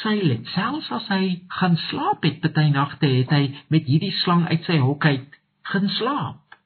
seil 0.01 0.35
het. 0.35 0.51
Selfs 0.51 0.91
as 0.99 1.07
hy 1.13 1.39
gaan 1.61 1.79
slaap 1.87 2.27
het, 2.27 2.41
party 2.43 2.67
nagte 2.75 3.07
het 3.07 3.31
hy 3.31 3.43
met 3.71 3.87
hierdie 3.87 4.11
slang 4.19 4.49
uit 4.51 4.67
sy 4.67 4.81
hok 4.83 5.07
uit 5.07 5.39
gaan 5.71 5.87
slaap. 6.01 6.59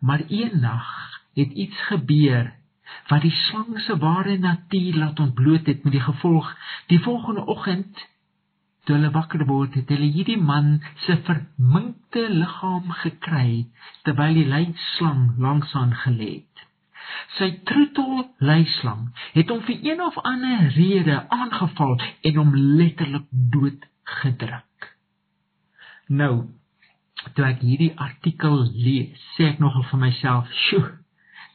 Maar 0.00 0.24
een 0.32 0.56
nag 0.64 0.88
het 1.36 1.52
iets 1.52 1.88
gebeur 1.90 2.54
wat 3.08 3.22
die 3.22 3.34
slang 3.48 3.80
se 3.86 3.96
ware 4.02 4.38
natuur 4.38 5.00
laat 5.02 5.20
ontbloot 5.20 5.66
het 5.66 5.84
met 5.84 5.96
die 5.96 6.04
gevolg 6.08 6.52
die 6.92 7.00
volgende 7.08 7.46
oggend 7.46 8.06
toe 8.86 8.94
hulle 8.96 9.10
wakker 9.14 9.42
word 9.48 9.74
het 9.78 9.88
hulle 9.90 10.08
hierdie 10.14 10.40
man 10.50 10.76
se 11.04 11.16
verminkte 11.28 12.26
liggaam 12.32 12.92
gekry 13.02 13.66
terwyl 14.06 14.38
die 14.38 14.46
leitslang 14.52 15.24
langs 15.42 15.74
aan 15.80 15.94
gelê 16.04 16.30
het. 16.36 16.62
Sy 17.38 17.48
troetel 17.68 18.28
leislang 18.50 19.08
het 19.34 19.50
hom 19.50 19.62
vir 19.66 19.82
een 19.88 20.02
of 20.02 20.18
ander 20.22 20.68
rede 20.76 21.18
aangeval 21.34 21.96
en 21.98 22.38
hom 22.40 22.54
letterlik 22.78 23.26
doodgedruk. 23.56 24.90
Nou, 26.06 26.46
toe 27.34 27.46
ek 27.48 27.62
hierdie 27.66 27.92
artikel 27.98 28.62
lees, 28.70 29.22
sê 29.34 29.50
ek 29.52 29.62
nogal 29.62 29.86
vir 29.90 30.02
myself, 30.04 30.52
"Sjoe, 30.66 30.86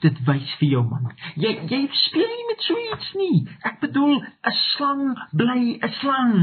dit 0.01 0.19
wys 0.27 0.51
vir 0.59 0.69
jou 0.75 0.83
man. 0.89 1.11
Jy 1.35 1.53
jy 1.69 1.81
speel 2.05 2.29
nie 2.35 2.47
met 2.49 2.67
so 2.67 2.83
iets 2.89 3.13
nie. 3.19 3.39
Ek 3.67 3.79
bedoel 3.83 4.21
'n 4.21 4.55
slang 4.73 5.03
bly 5.31 5.77
'n 5.77 5.93
slang. 6.01 6.35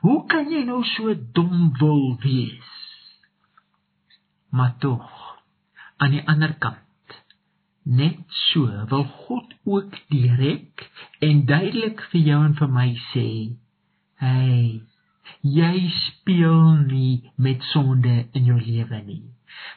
Hoe 0.00 0.26
kan 0.26 0.50
jy 0.50 0.64
nou 0.64 0.82
so 0.84 1.14
dom 1.14 1.72
wil 1.80 2.16
wees? 2.22 2.72
Maar 4.50 4.76
tog 4.78 5.04
aan 5.96 6.10
die 6.10 6.26
ander 6.26 6.54
kant 6.58 6.80
net 7.84 8.18
so 8.28 8.86
wil 8.88 9.04
God 9.04 9.54
ook 9.64 9.96
direk 10.08 10.90
en 11.20 11.44
duidelik 11.46 12.00
vir 12.12 12.20
jou 12.20 12.44
en 12.44 12.54
vir 12.54 12.68
my 12.68 12.90
sê: 13.12 13.56
"Hey, 14.16 14.80
jy 15.42 15.90
speel 15.90 16.76
nie 16.86 17.32
met 17.36 17.62
sonde 17.72 18.28
in 18.32 18.44
jou 18.44 18.60
lewe 18.60 19.02
nie, 19.02 19.24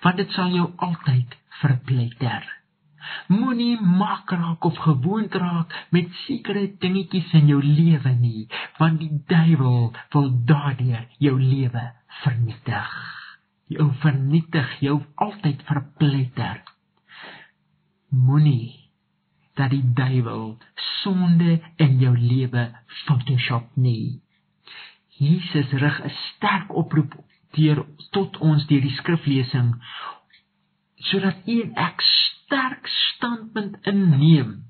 want 0.04 0.18
dit 0.18 0.32
sal 0.32 0.50
jou 0.56 0.72
altyd 0.78 1.36
verpletter." 1.62 2.57
Moenie 3.28 3.78
mak 3.82 4.32
raak 4.32 4.66
of 4.66 4.78
gewoond 4.78 5.34
raak 5.36 5.74
met 5.92 6.12
sekere 6.26 6.68
dingetjies 6.80 7.34
in 7.40 7.52
jou 7.52 7.62
lewe 7.64 8.14
nie, 8.20 8.48
want 8.80 9.00
die 9.00 9.22
duiwel 9.28 9.94
wil 10.16 10.32
daardeur 10.50 11.06
jou 11.20 11.36
lewe 11.42 11.86
vernietig. 12.24 12.92
Jou 13.68 13.92
vernietig, 14.02 14.80
jou 14.80 15.02
altyd 15.16 15.64
verpletter. 15.68 16.62
Moenie 18.10 18.88
dat 19.58 19.74
die 19.74 19.84
duiwel 19.98 20.58
sonde 21.02 21.58
in 21.76 22.00
jou 22.00 22.14
lewe 22.18 22.70
photoshop 23.06 23.76
nie. 23.76 24.22
Jesus 25.18 25.72
rig 25.82 25.98
'n 26.06 26.10
sterk 26.10 26.74
oproep 26.82 27.16
deur 27.58 27.86
tot 28.12 28.38
ons 28.38 28.68
deur 28.70 28.82
die 28.82 28.98
skriflesing 29.00 29.74
sodat 30.98 31.46
u 31.46 31.60
en 31.62 31.76
ek 31.76 32.02
sterk 32.02 32.88
standpunt 32.88 33.78
inneem 33.90 34.64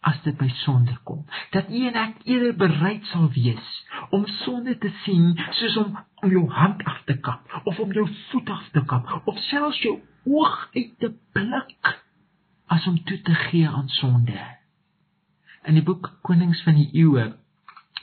as 0.00 0.20
dit 0.24 0.36
by 0.40 0.48
sonde 0.62 0.94
kom. 1.04 1.24
Dat 1.52 1.68
u 1.68 1.80
en 1.88 1.96
ek 2.00 2.22
eerder 2.24 2.54
bereid 2.56 3.04
sal 3.12 3.28
wees 3.34 3.72
om 4.10 4.26
sonde 4.40 4.76
te 4.80 4.92
sien 5.04 5.34
soos 5.58 5.76
om 5.82 5.98
om 6.20 6.30
jou 6.30 6.46
hand 6.52 6.84
af 6.84 7.02
te 7.08 7.16
kap 7.20 7.60
of 7.64 7.78
om 7.80 7.92
jou 7.92 8.06
voet 8.30 8.50
af 8.50 8.70
te 8.72 8.84
kap 8.84 9.28
of 9.28 9.38
selfs 9.48 9.82
jou 9.84 9.98
oog 10.24 10.56
uit 10.74 10.96
te 10.98 11.12
blik 11.32 11.92
as 12.66 12.86
om 12.86 12.96
toe 13.04 13.20
te 13.20 13.34
gee 13.34 13.68
aan 13.68 13.88
sonde. 13.88 14.38
In 15.68 15.76
die 15.76 15.84
boek 15.84 16.12
Konings 16.22 16.62
van 16.64 16.78
die 16.78 16.88
Eeue 16.92 17.32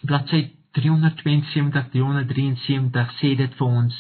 bladsy 0.02 0.44
372 0.78 1.90
373 1.94 3.18
sê 3.22 3.34
dit 3.40 3.54
vir 3.58 3.68
ons 3.82 3.98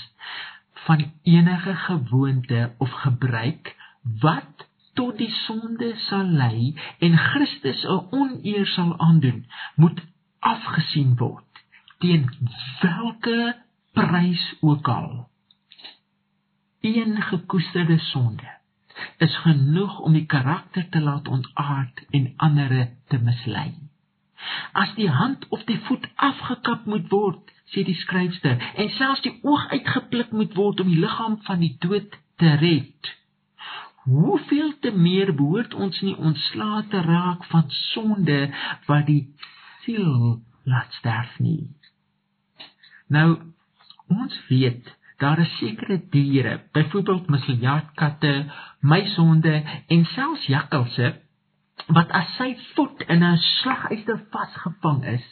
van 0.86 1.12
enige 1.24 1.75
gewoonte 1.75 2.74
of 2.77 2.91
gebruik 2.91 3.75
wat 4.19 4.67
tot 4.93 5.17
die 5.17 5.31
sonde 5.31 5.93
sal 5.96 6.25
lei 6.25 6.75
en 7.00 7.17
Christus 7.17 7.84
'n 7.86 8.07
oneer 8.10 8.65
sal 8.65 9.00
aandoen, 9.00 9.46
moet 9.75 10.01
afgesien 10.39 11.15
word 11.17 11.46
teen 12.00 12.29
watter 12.81 13.55
prys 13.93 14.43
ook 14.62 14.88
al. 14.88 15.29
Een 16.81 17.22
gekoesterde 17.22 17.98
sonde 18.00 18.55
is 19.17 19.38
genoeg 19.38 20.00
om 20.00 20.13
die 20.13 20.25
karakter 20.25 20.89
te 20.89 21.01
laat 21.01 21.27
ontaard 21.27 22.05
en 22.10 22.34
ander 22.38 22.89
te 23.07 23.17
mislei. 23.17 23.74
As 24.74 24.93
die 24.96 25.10
hand 25.10 25.48
of 25.48 25.63
die 25.63 25.79
voet 25.89 26.07
afgekap 26.15 26.86
moet 26.86 27.10
word, 27.10 27.51
sê 27.74 27.83
die 27.83 27.97
skryfster, 28.00 28.57
en 28.79 28.89
selfs 28.95 29.24
die 29.25 29.36
oog 29.43 29.67
uitgepluk 29.74 30.31
moet 30.31 30.55
word 30.55 30.81
om 30.83 30.91
die 30.91 31.01
liggaam 31.03 31.39
van 31.47 31.63
die 31.63 31.75
dood 31.83 32.15
te 32.39 32.53
red, 32.62 33.13
hoeveel 34.07 34.71
te 34.79 34.91
meer 34.95 35.33
behoort 35.36 35.74
ons 35.75 36.00
nie 36.01 36.15
ontslae 36.15 36.86
te 36.91 37.01
raak 37.03 37.43
van 37.51 37.65
sonde 37.91 38.38
wat 38.88 39.07
die 39.09 39.24
siel 39.83 40.38
laat 40.63 40.95
sterf 41.00 41.33
nie. 41.43 41.67
Nou 43.11 43.35
ons 44.07 44.39
weet 44.48 44.96
daar 45.20 45.39
is 45.42 45.53
sekere 45.57 45.98
diere, 46.13 46.59
byvoorbeeld 46.72 47.27
museljaatkatte, 47.33 48.33
muisonde 48.79 49.63
en 49.87 50.05
selfs 50.13 50.46
jakkalse 50.46 51.15
wat 51.85 52.11
as 52.11 52.29
sy 52.37 52.50
voet 52.75 53.03
in 53.07 53.24
'n 53.24 53.37
slaguister 53.37 54.20
vasgevang 54.31 55.03
is 55.05 55.25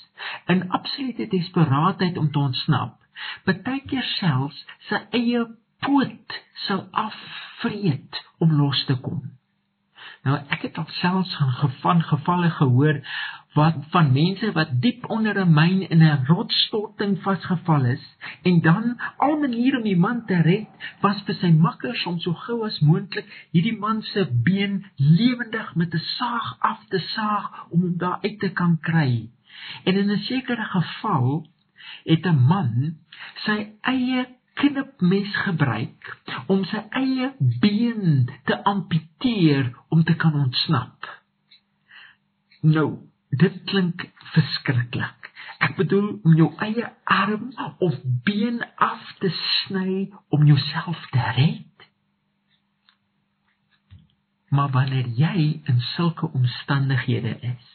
in 0.47 0.69
absolute 0.69 1.27
desperaatheid 1.27 2.17
om 2.17 2.31
te 2.31 2.39
ontsnap, 2.39 2.99
partykeer 3.45 4.03
selfs 4.03 4.65
sy 4.89 5.01
eie 5.11 5.45
poot 5.79 6.41
sal 6.67 6.87
afvreet 6.91 8.21
om 8.39 8.51
los 8.51 8.85
te 8.85 8.95
kom. 8.95 9.21
Nou 10.25 10.37
ek 10.49 10.61
het 10.67 10.77
al 10.77 10.89
selfs 10.99 11.35
van 11.81 12.01
gevalle 12.01 12.49
gehoor 12.49 13.01
wat 13.55 13.75
van 13.89 14.11
mense 14.11 14.51
wat 14.51 14.71
diep 14.83 15.09
onder 15.09 15.37
'n 15.39 15.53
myn 15.53 15.89
in 15.89 16.03
'n 16.03 16.25
rotsstorting 16.27 17.21
vasgevall 17.21 17.85
is 17.85 18.05
en 18.41 18.61
dan 18.61 18.99
al 19.17 19.39
maniere 19.39 19.77
om 19.77 19.83
die 19.83 19.97
man 19.97 20.25
te 20.25 20.41
red 20.41 20.67
was 21.01 21.21
vir 21.25 21.35
sy 21.35 21.51
makkers 21.51 22.05
om 22.05 22.19
so 22.19 22.33
gou 22.33 22.65
as 22.65 22.79
moontlik 22.79 23.47
hierdie 23.51 23.77
man 23.79 24.01
se 24.01 24.27
been 24.43 24.85
lewendig 24.95 25.75
met 25.75 25.93
'n 25.93 26.05
saag 26.17 26.55
af 26.59 26.85
te 26.89 26.99
saag 26.99 27.65
om 27.69 27.81
hom 27.81 27.97
daar 27.97 28.19
uit 28.21 28.39
te 28.39 28.49
kan 28.49 28.77
kry. 28.79 29.29
En 29.83 29.95
in 29.95 30.11
'n 30.11 30.17
sekere 30.17 30.63
geval 30.63 31.47
het 32.03 32.25
'n 32.25 32.39
man 32.47 32.97
sy 33.45 33.71
eie 33.81 34.27
knipmes 34.53 35.35
gebruik 35.35 36.17
om 36.47 36.63
sy 36.65 36.81
eie 36.89 37.33
been 37.59 38.29
te 38.45 38.63
amputeer 38.63 39.73
om 39.89 40.03
te 40.03 40.15
kan 40.15 40.33
ontsnap. 40.33 41.21
Nou, 42.61 42.97
dit 43.29 43.61
klink 43.69 44.05
verskriklik. 44.33 45.31
Ek 45.59 45.75
bedoel 45.79 46.19
om 46.23 46.35
jou 46.35 46.49
eie 46.63 46.89
arm 47.03 47.51
of 47.79 47.95
been 48.27 48.61
af 48.75 49.13
te 49.19 49.31
sny 49.31 50.11
om 50.29 50.45
jouself 50.45 51.07
te 51.11 51.31
red. 51.37 51.87
Maar 54.49 54.69
wanneer 54.71 55.07
jy 55.17 55.61
in 55.63 55.79
sulke 55.95 56.29
omstandighede 56.31 57.37
is, 57.41 57.71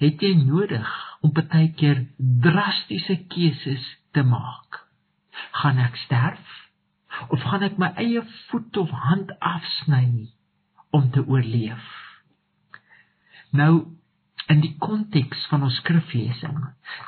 het 0.00 0.22
jy 0.22 0.34
nodig 0.42 0.90
om 1.20 1.32
baie 1.36 1.68
keer 1.76 2.04
drastiese 2.18 3.18
keuses 3.32 3.84
te 4.16 4.24
maak 4.26 4.80
gaan 5.60 5.80
ek 5.82 5.98
sterf 6.04 6.56
of 7.34 7.42
gaan 7.50 7.64
ek 7.66 7.78
my 7.80 7.90
eie 8.00 8.22
voet 8.48 8.76
of 8.80 8.92
hand 9.06 9.32
afsny 9.52 10.30
om 10.96 11.10
te 11.14 11.22
oorleef 11.26 11.88
nou 13.56 13.72
in 14.50 14.60
die 14.64 14.74
konteks 14.82 15.46
van 15.52 15.64
ons 15.68 15.78
skriflesing 15.82 16.60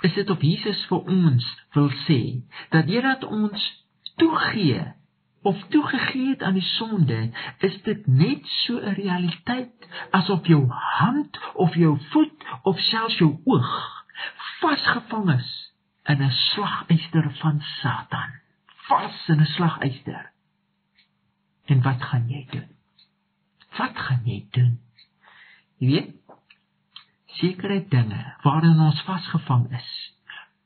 is 0.09 0.17
dit 0.19 0.31
of 0.31 0.43
Jesus 0.47 0.83
vir 0.91 1.13
ons 1.19 1.47
wil 1.77 1.91
sê 2.07 2.21
dat 2.75 2.91
deurdat 2.91 3.25
ons 3.29 3.69
toegee 4.23 4.83
of 5.43 5.59
toegegee 5.75 6.29
het 6.35 6.43
aan 6.47 6.55
die 6.55 6.69
sonde 6.77 7.19
is 7.67 7.81
dit 7.89 8.07
net 8.07 8.47
so 8.65 8.79
'n 8.79 8.95
realiteit 8.99 9.89
asof 10.11 10.47
jou 10.47 10.63
hand 10.71 11.39
of 11.55 11.75
jou 11.75 11.99
voet 12.13 12.47
of 12.63 12.79
selfs 12.91 13.19
jou 13.19 13.33
oog 13.45 13.75
vasgevang 14.63 15.35
is 15.39 15.51
in 16.13 16.23
'n 16.23 16.31
slaguister 16.31 17.27
van 17.43 17.61
Satan. 17.61 18.31
Vas 18.87 19.29
in 19.29 19.41
'n 19.41 19.47
slaguister. 19.47 20.31
En 21.65 21.83
wat 21.83 22.03
gaan 22.03 22.29
jy 22.29 22.47
doen? 22.51 22.71
Wat 23.79 23.99
gaan 23.99 24.23
jy 24.25 24.47
doen? 24.51 24.81
Jy 25.79 25.87
weet, 25.91 26.11
sekere 27.41 27.81
dinge 27.91 28.23
waarin 28.45 28.81
ons 28.81 29.03
vasgevang 29.09 29.69
is, 29.79 29.91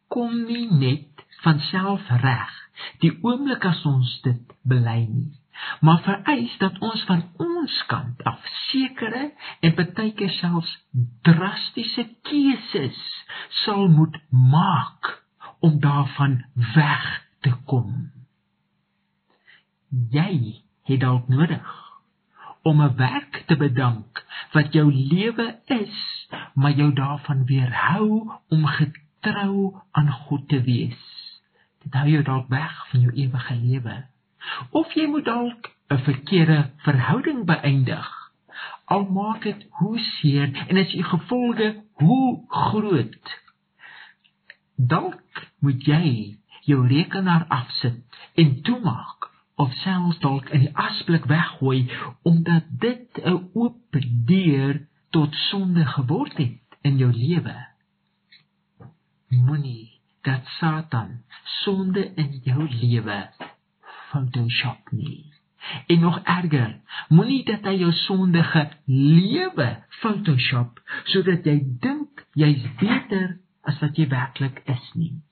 kom 0.09 0.45
nie 0.49 0.69
net 0.71 1.27
van 1.45 1.61
self 1.71 2.07
reg 2.23 2.55
die 3.03 3.13
oomblik 3.23 3.65
as 3.69 3.83
ons 3.89 4.13
dit 4.25 4.55
bely 4.69 5.01
nie 5.09 5.35
maar 5.81 6.01
vereis 6.03 6.57
dat 6.59 6.79
ons 6.79 7.05
van 7.05 7.23
ons 7.37 7.77
kant 7.87 8.23
af 8.23 8.49
sekere 8.69 9.31
en 9.61 9.75
baie 9.79 10.11
keer 10.19 10.33
selfs 10.39 10.73
drastiese 11.29 12.07
keuses 12.29 13.01
sal 13.65 13.89
moet 13.93 14.19
maak 14.31 15.13
om 15.65 15.81
daarvan 15.81 16.39
weg 16.75 17.07
te 17.41 17.53
kom. 17.71 18.11
Jy 20.13 20.63
het 20.87 21.01
dalk 21.01 21.29
nodig 21.29 21.86
om 22.67 22.83
'n 22.83 22.97
werk 22.97 23.43
te 23.47 23.57
bedank 23.57 24.25
wat 24.53 24.73
jou 24.73 24.87
lewe 24.93 25.47
is, 25.65 25.97
maar 26.55 26.73
jou 26.73 26.93
daarvan 26.93 27.45
weerhou 27.47 28.31
om 28.49 28.67
getrou 28.67 29.75
aan 29.91 30.11
God 30.11 30.49
te 30.49 30.61
wees. 30.63 31.03
Dit 31.83 31.95
hou 31.95 32.09
jou 32.09 32.23
dalk 32.23 32.49
weg 32.49 32.87
van 32.91 33.01
jou 33.01 33.13
ewige 33.13 33.55
lewe. 33.55 33.97
Of 34.71 34.93
jy 34.95 35.07
moet 35.07 35.25
dalk 35.25 35.71
'n 35.89 35.99
verkeerde 35.99 36.71
verhouding 36.77 37.45
beëindig. 37.45 38.09
Al 38.85 39.05
maak 39.05 39.43
dit 39.43 39.67
hoe 39.71 39.99
seer 39.99 40.67
en 40.69 40.77
as 40.77 40.93
jy 40.93 41.03
gevolge 41.03 41.83
hoe 41.93 42.45
groot 42.49 43.45
dalk 44.77 45.47
moet 45.59 45.87
jy 45.87 46.37
jou 46.69 46.87
rekenaar 46.89 47.47
afsit 47.49 48.03
en 48.35 48.63
toemaak 48.63 49.16
of 49.57 49.73
selfs 49.73 50.19
dalk 50.21 50.51
in 50.53 50.67
die 50.67 50.75
asblik 50.77 51.25
weggooi 51.31 51.87
omdat 52.29 52.65
dit 52.83 53.21
'n 53.25 53.51
oop 53.53 54.01
deur 54.31 54.81
tot 55.11 55.35
sonde 55.35 55.85
geword 55.87 56.37
het 56.37 56.79
in 56.83 56.97
jou 56.97 57.13
lewe. 57.13 57.57
Moenie 59.29 60.01
dat 60.23 60.45
Satan 60.59 61.23
sonde 61.43 62.13
in 62.15 62.41
jou 62.45 62.69
lewe 62.69 63.31
Photoshop 64.11 64.91
nie. 64.91 65.33
En 65.87 66.01
nog 66.01 66.21
erger, 66.23 66.81
moenie 67.09 67.45
dat 67.45 67.65
hy 67.65 67.75
jou 67.79 67.93
sondige 67.93 68.69
lewe 68.85 69.85
Photoshop 69.89 70.83
sodat 71.05 71.45
jy 71.45 71.59
dink 71.81 72.27
jy's 72.33 72.69
beter 72.79 73.39
as 73.63 73.81
wat 73.81 73.97
jy 73.97 74.09
werklik 74.09 74.63
is 74.65 74.93
nie 74.95 75.26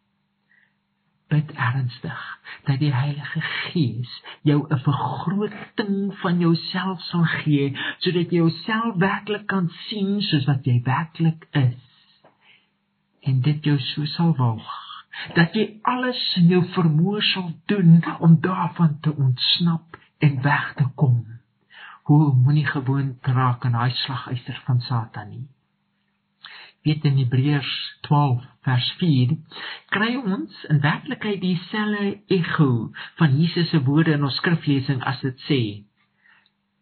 bid 1.35 1.51
ernstig 1.59 2.21
dat 2.69 2.79
die 2.79 2.93
Heilige 2.95 3.41
Gees 3.41 4.13
jou 4.49 4.59
'n 4.69 4.79
vergroting 4.87 5.97
van 6.23 6.39
jouself 6.39 7.01
sal 7.11 7.25
gee 7.25 7.67
sodat 7.99 8.31
jy 8.31 8.41
jouself 8.43 8.95
werklik 9.03 9.47
kan 9.47 9.69
sien 9.87 10.23
soos 10.23 10.47
wat 10.51 10.65
jy 10.65 10.81
werklik 10.85 11.47
is. 11.51 11.83
En 13.23 13.41
dit 13.41 13.65
jou 13.65 13.79
so 13.79 14.05
sal 14.05 14.35
waag 14.37 14.71
dat 15.35 15.55
jy 15.55 15.67
alles 15.83 16.23
in 16.37 16.49
jou 16.49 16.63
vermoë 16.77 17.23
sal 17.33 17.53
doen 17.67 18.03
om 18.19 18.41
daarvan 18.41 18.99
te 19.01 19.15
ontsnap 19.15 19.99
en 20.19 20.43
weg 20.43 20.73
te 20.75 20.87
kom. 20.95 21.27
Hoe 22.03 22.35
moenie 22.35 22.67
gewoon 22.67 23.19
raak 23.21 23.65
aan 23.65 23.73
daai 23.73 23.91
slaguister 23.91 24.63
van 24.65 24.81
Satan 24.81 25.29
nie 25.29 25.49
weet 26.85 27.05
in 27.09 27.17
Hebreërs 27.17 27.73
12 28.09 28.45
vers 28.67 28.91
4 29.01 29.37
kry 29.95 30.15
ons 30.21 30.65
in 30.73 30.81
werklikheid 30.85 31.41
dieselfde 31.41 32.19
ego 32.39 32.71
van 33.21 33.39
Jesus 33.41 33.71
se 33.73 33.83
woorde 33.85 34.17
in 34.17 34.25
ons 34.25 34.37
skriflesing 34.41 35.03
as 35.05 35.21
dit 35.25 35.47
sê 35.49 35.63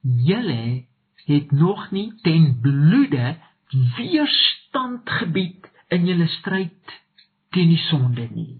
julle 0.03 0.85
het 1.25 1.51
nog 1.51 1.91
nie 1.91 2.11
ten 2.27 2.59
bloede 2.61 3.37
weerstand 3.97 5.11
gebied 5.21 5.71
in 5.89 6.07
julle 6.07 6.27
stryd 6.39 6.99
teen 7.53 7.71
die 7.71 7.83
sonde 7.89 8.27
nie. 8.33 8.59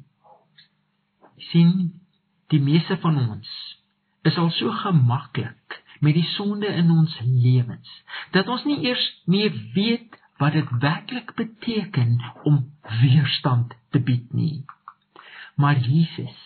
Sien 1.51 1.93
die 2.53 2.61
meeste 2.61 2.97
van 3.03 3.19
ons 3.19 3.51
is 4.29 4.39
al 4.39 4.53
so 4.55 4.71
gemaklik 4.85 5.81
met 6.05 6.15
die 6.15 6.27
sonde 6.35 6.71
in 6.71 6.91
ons 6.91 7.15
lewens 7.25 7.91
dat 8.35 8.49
ons 8.49 8.65
nie 8.69 8.83
eers 8.87 9.03
meer 9.27 9.55
weet 9.75 10.19
wat 10.43 10.57
dit 10.59 10.71
werklik 10.83 11.35
beteken 11.39 12.17
om 12.43 12.65
weerstand 13.01 13.75
te 13.95 14.01
bied 14.03 14.33
nie. 14.33 14.65
Maar 15.55 15.79
Jesus 15.79 16.39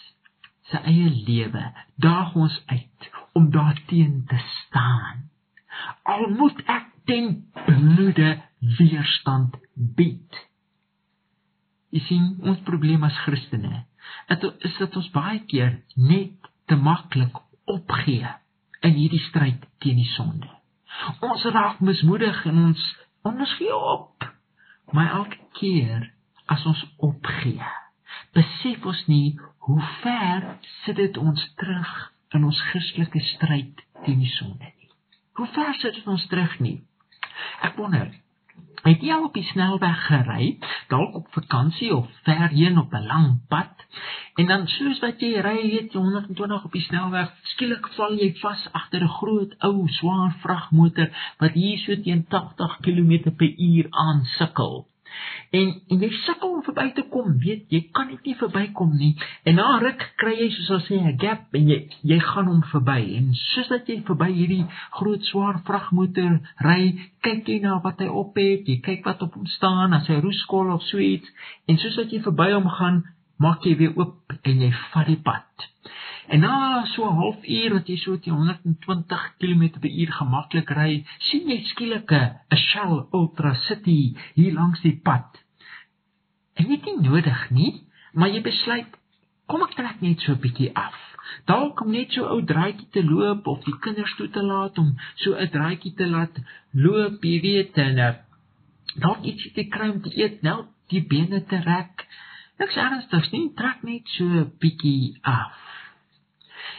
se 0.69 0.81
eie 0.85 1.11
lewe 1.25 1.73
daag 1.95 2.35
ons 2.35 2.63
uit 2.67 3.11
om 3.33 3.51
daarteen 3.51 4.25
te 4.27 4.39
staan. 4.39 5.31
Al 6.03 6.29
moet 6.29 6.61
ek 6.67 6.91
ten 7.05 7.47
bloede 7.65 8.43
weerstand 8.79 9.57
bied. 9.75 10.43
Jy 11.95 12.03
sien, 12.09 12.29
ons 12.43 12.61
probleem 12.69 13.05
as 13.07 13.17
Christene 13.25 13.87
is 14.29 14.77
dat 14.79 14.97
ons 14.97 15.09
baie 15.15 15.41
keer 15.49 15.81
net 15.95 16.51
te 16.67 16.77
maklik 16.77 17.41
opgee 17.65 18.29
in 18.85 18.95
hierdie 18.95 19.23
stryd 19.31 19.65
teen 19.83 19.99
die 20.03 20.13
sonde. 20.13 20.51
Ons 21.25 21.45
raak 21.55 21.81
mismoedig 21.81 22.45
en 22.47 22.65
ons 22.69 22.85
Ons 23.27 23.55
gee 23.59 23.77
op. 23.77 24.27
Maar 24.95 25.11
elke 25.11 25.39
keer 25.59 26.13
as 26.47 26.67
ons 26.67 26.83
opgee, 27.03 27.71
besef 28.37 28.85
ons 28.87 29.01
nie 29.11 29.39
hoe 29.67 29.81
ver 30.03 30.45
sit 30.85 30.97
dit 31.01 31.17
ons 31.19 31.47
terug 31.59 31.95
in 32.39 32.45
ons 32.47 32.61
Christelike 32.71 33.23
stryd 33.33 33.83
teen 34.05 34.23
die 34.23 34.31
sonde 34.31 34.71
nie. 34.71 34.93
Hoe 35.41 35.49
ver 35.57 35.75
sit 35.81 35.99
dit 35.99 36.07
ons 36.07 36.27
terug 36.31 36.55
nie? 36.63 36.79
Ek 37.67 37.75
wonder, 37.81 38.13
het 38.87 39.03
jy 39.03 39.13
al 39.13 39.27
op 39.29 39.35
die 39.35 39.45
snelweg 39.51 40.07
gery, 40.07 40.49
dalk 40.89 41.15
op 41.21 41.27
vakansie 41.35 41.93
of 41.95 42.07
verheen 42.29 42.79
op 42.79 42.93
'n 42.95 43.07
lang 43.07 43.29
pad? 43.49 43.87
En 44.35 44.47
dan 44.47 44.67
soos 44.67 44.99
wat 45.01 45.21
jy 45.21 45.41
ry, 45.41 45.57
weet 45.71 45.93
jy 45.93 46.01
120 46.01 46.65
op 46.65 46.73
die 46.73 46.83
snelweg, 46.83 47.33
skielik 47.43 47.89
val 47.97 48.19
jy 48.19 48.35
vas 48.41 48.69
agter 48.73 49.03
'n 49.03 49.17
groot 49.19 49.55
ou 49.59 49.89
swaar 49.89 50.37
vragmotor 50.43 51.09
wat 51.39 51.53
hier 51.53 51.79
so 51.79 52.03
teen 52.03 52.27
80 52.29 52.79
km/h 52.81 53.87
aan 53.91 54.25
sukkel. 54.25 54.87
En 55.51 55.69
en 55.89 56.03
jy 56.03 56.11
sukkel 56.25 56.55
om 56.57 56.63
verby 56.67 56.87
te 56.97 57.05
kom, 57.13 57.37
weet 57.43 57.71
jy, 57.73 57.81
kan 57.95 58.09
net 58.11 58.25
nie 58.27 58.35
verbykom 58.39 58.97
nie. 58.99 59.13
En 59.47 59.59
na 59.61 59.79
ruk 59.83 60.03
kry 60.21 60.35
jy 60.41 60.49
soos 60.55 60.71
ons 60.77 60.89
sê 60.89 60.99
'n 61.01 61.19
gap 61.23 61.55
en 61.55 61.69
jy 61.71 61.79
jy 62.03 62.19
gaan 62.21 62.51
hom 62.51 62.63
verby. 62.73 63.17
En 63.19 63.35
soos 63.35 63.69
dat 63.69 63.89
jy 63.89 64.01
verby 64.09 64.31
hierdie 64.33 64.67
groot 64.99 65.23
swaar 65.31 65.61
vragmotor 65.69 66.41
ry, 66.69 66.83
kyk 67.23 67.49
jy 67.49 67.61
na 67.63 67.79
wat 67.85 68.01
hy 68.01 68.09
op 68.09 68.37
het, 68.37 68.69
jy 68.69 68.81
kyk 68.81 69.05
wat 69.05 69.23
op 69.23 69.35
hom 69.35 69.47
staan, 69.47 69.93
as 69.93 70.07
hy 70.09 70.21
roeskol 70.21 70.73
of 70.75 70.83
so 70.83 70.99
iets. 70.99 71.29
En 71.69 71.79
soos 71.79 71.97
wat 71.97 72.13
jy 72.13 72.21
verby 72.21 72.53
hom 72.53 72.69
gaan, 72.69 73.05
maak 73.39 73.65
jy 73.65 73.77
weer 73.77 73.97
oop 73.97 74.33
en 74.43 74.61
jy 74.61 74.73
vat 74.93 75.07
die 75.07 75.23
pad. 75.23 75.71
En 76.29 76.41
na 76.41 76.85
so 76.93 77.07
'n 77.07 77.19
halfuur 77.21 77.73
wat 77.73 77.87
jy 77.89 77.97
so 77.97 78.19
teen 78.19 78.35
120 78.35 79.35
km/h 79.39 80.11
gemaklik 80.19 80.71
ry, 80.71 81.05
sien 81.19 81.49
jy 81.49 81.61
skielik 81.71 82.11
'n 82.13 82.57
Shell 82.57 83.07
Ultra 83.13 83.55
City 83.55 84.17
hier 84.35 84.53
langs 84.53 84.81
die 84.81 84.99
pad. 85.03 85.29
En 86.55 86.67
dit 86.69 86.87
is 86.87 87.01
nodig 87.01 87.51
nie, 87.51 87.75
maar 88.13 88.29
jy 88.29 88.43
besluit 88.43 88.93
kom 89.47 89.63
ek 89.63 89.75
trek 89.79 90.01
net 90.03 90.21
so 90.21 90.33
'n 90.33 90.41
bietjie 90.41 90.75
af. 90.75 90.99
Dalk 91.47 91.81
om 91.81 91.91
net 91.91 92.11
so 92.13 92.25
'n 92.25 92.33
ou 92.35 92.43
draaitjie 92.53 92.89
te 92.91 93.03
loop 93.05 93.47
of 93.47 93.65
die 93.65 93.79
kinders 93.85 94.15
toe 94.17 94.29
te 94.29 94.43
laat 94.43 94.79
om 94.79 94.97
so 95.23 95.35
'n 95.35 95.51
draaitjie 95.51 95.95
te 95.95 96.07
laat 96.07 96.35
loop, 96.73 97.23
jy 97.23 97.41
weet, 97.41 97.79
en 97.79 97.99
uh, 97.99 98.15
dalk 98.97 99.23
ietsie 99.23 99.53
te 99.53 99.65
kry 99.65 99.89
om 99.89 100.03
te 100.03 100.11
eet, 100.23 100.43
nou 100.43 100.65
die 100.89 101.05
bene 101.07 101.45
te 101.45 101.57
rek. 101.57 102.07
Niks 102.59 102.77
ernstigs 102.77 103.31
nie, 103.31 103.53
trek 103.55 103.83
net 103.83 104.09
so 104.17 104.25
'n 104.25 104.53
bietjie 104.59 105.19
af. 105.23 105.66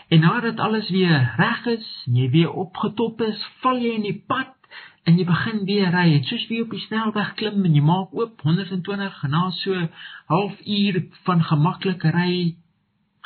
En 0.07 0.19
nadat 0.19 0.59
alles 0.59 0.89
weer 0.89 1.33
reg 1.35 1.65
is, 1.65 1.87
jy 2.05 2.29
weer 2.29 2.51
opgetop 2.51 3.21
is, 3.21 3.41
val 3.63 3.79
jy 3.81 3.97
in 3.97 4.05
die 4.07 4.19
pad 4.27 4.53
en 5.07 5.17
jy 5.19 5.25
begin 5.27 5.65
weer 5.67 5.91
ry. 5.91 6.05
En 6.15 6.23
soos 6.27 6.45
jy 6.47 6.61
op 6.63 6.71
die 6.71 6.83
snelweg 6.85 7.33
klim 7.39 7.65
en 7.67 7.75
jy 7.75 7.83
maak 7.83 8.15
oop 8.15 8.39
120 8.47 9.19
na 9.33 9.43
so 9.59 9.83
halfuur 10.31 11.01
van 11.27 11.43
gemaklike 11.49 12.13
ry, 12.15 12.55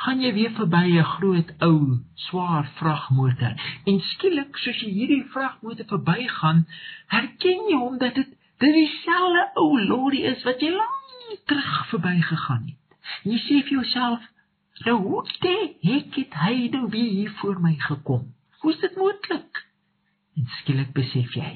gaan 0.01 0.25
jy 0.25 0.33
weer 0.33 0.53
verby 0.57 0.97
'n 0.97 1.09
groot 1.13 1.53
ou 1.67 2.01
swaar 2.25 2.65
vragmotor. 2.79 3.53
En 3.85 4.01
skielik, 4.13 4.57
soos 4.57 4.81
jy 4.81 4.89
hierdie 4.89 5.25
vragmotor 5.33 5.85
verbygaan, 5.85 6.65
herken 7.07 7.69
jy 7.69 7.77
hom 7.77 7.97
dat 7.97 8.15
dit 8.15 8.37
dit 8.61 8.73
dieselfde 8.73 9.43
ou 9.53 9.79
lorry 9.85 10.21
is 10.33 10.43
wat 10.43 10.61
jy 10.61 10.69
lank 10.69 11.37
terug 11.45 11.87
verbygegaan 11.93 12.65
het. 12.65 12.77
En 13.23 13.31
jy 13.31 13.39
sê 13.45 13.61
vir 13.65 13.77
jouself, 13.81 14.21
nou 14.85 14.97
hoe 15.01 15.23
het 15.81 16.13
dit 16.15 16.37
hy 16.43 16.69
nou 16.71 16.89
weer 16.89 17.11
hier 17.11 17.31
voor 17.41 17.59
my 17.61 17.73
gekom? 17.79 18.33
Hoe 18.59 18.73
is 18.73 18.79
dit 18.79 18.95
moontlik? 18.95 19.65
En 20.37 20.47
skielik 20.59 20.93
besef 20.93 21.33
jy, 21.35 21.51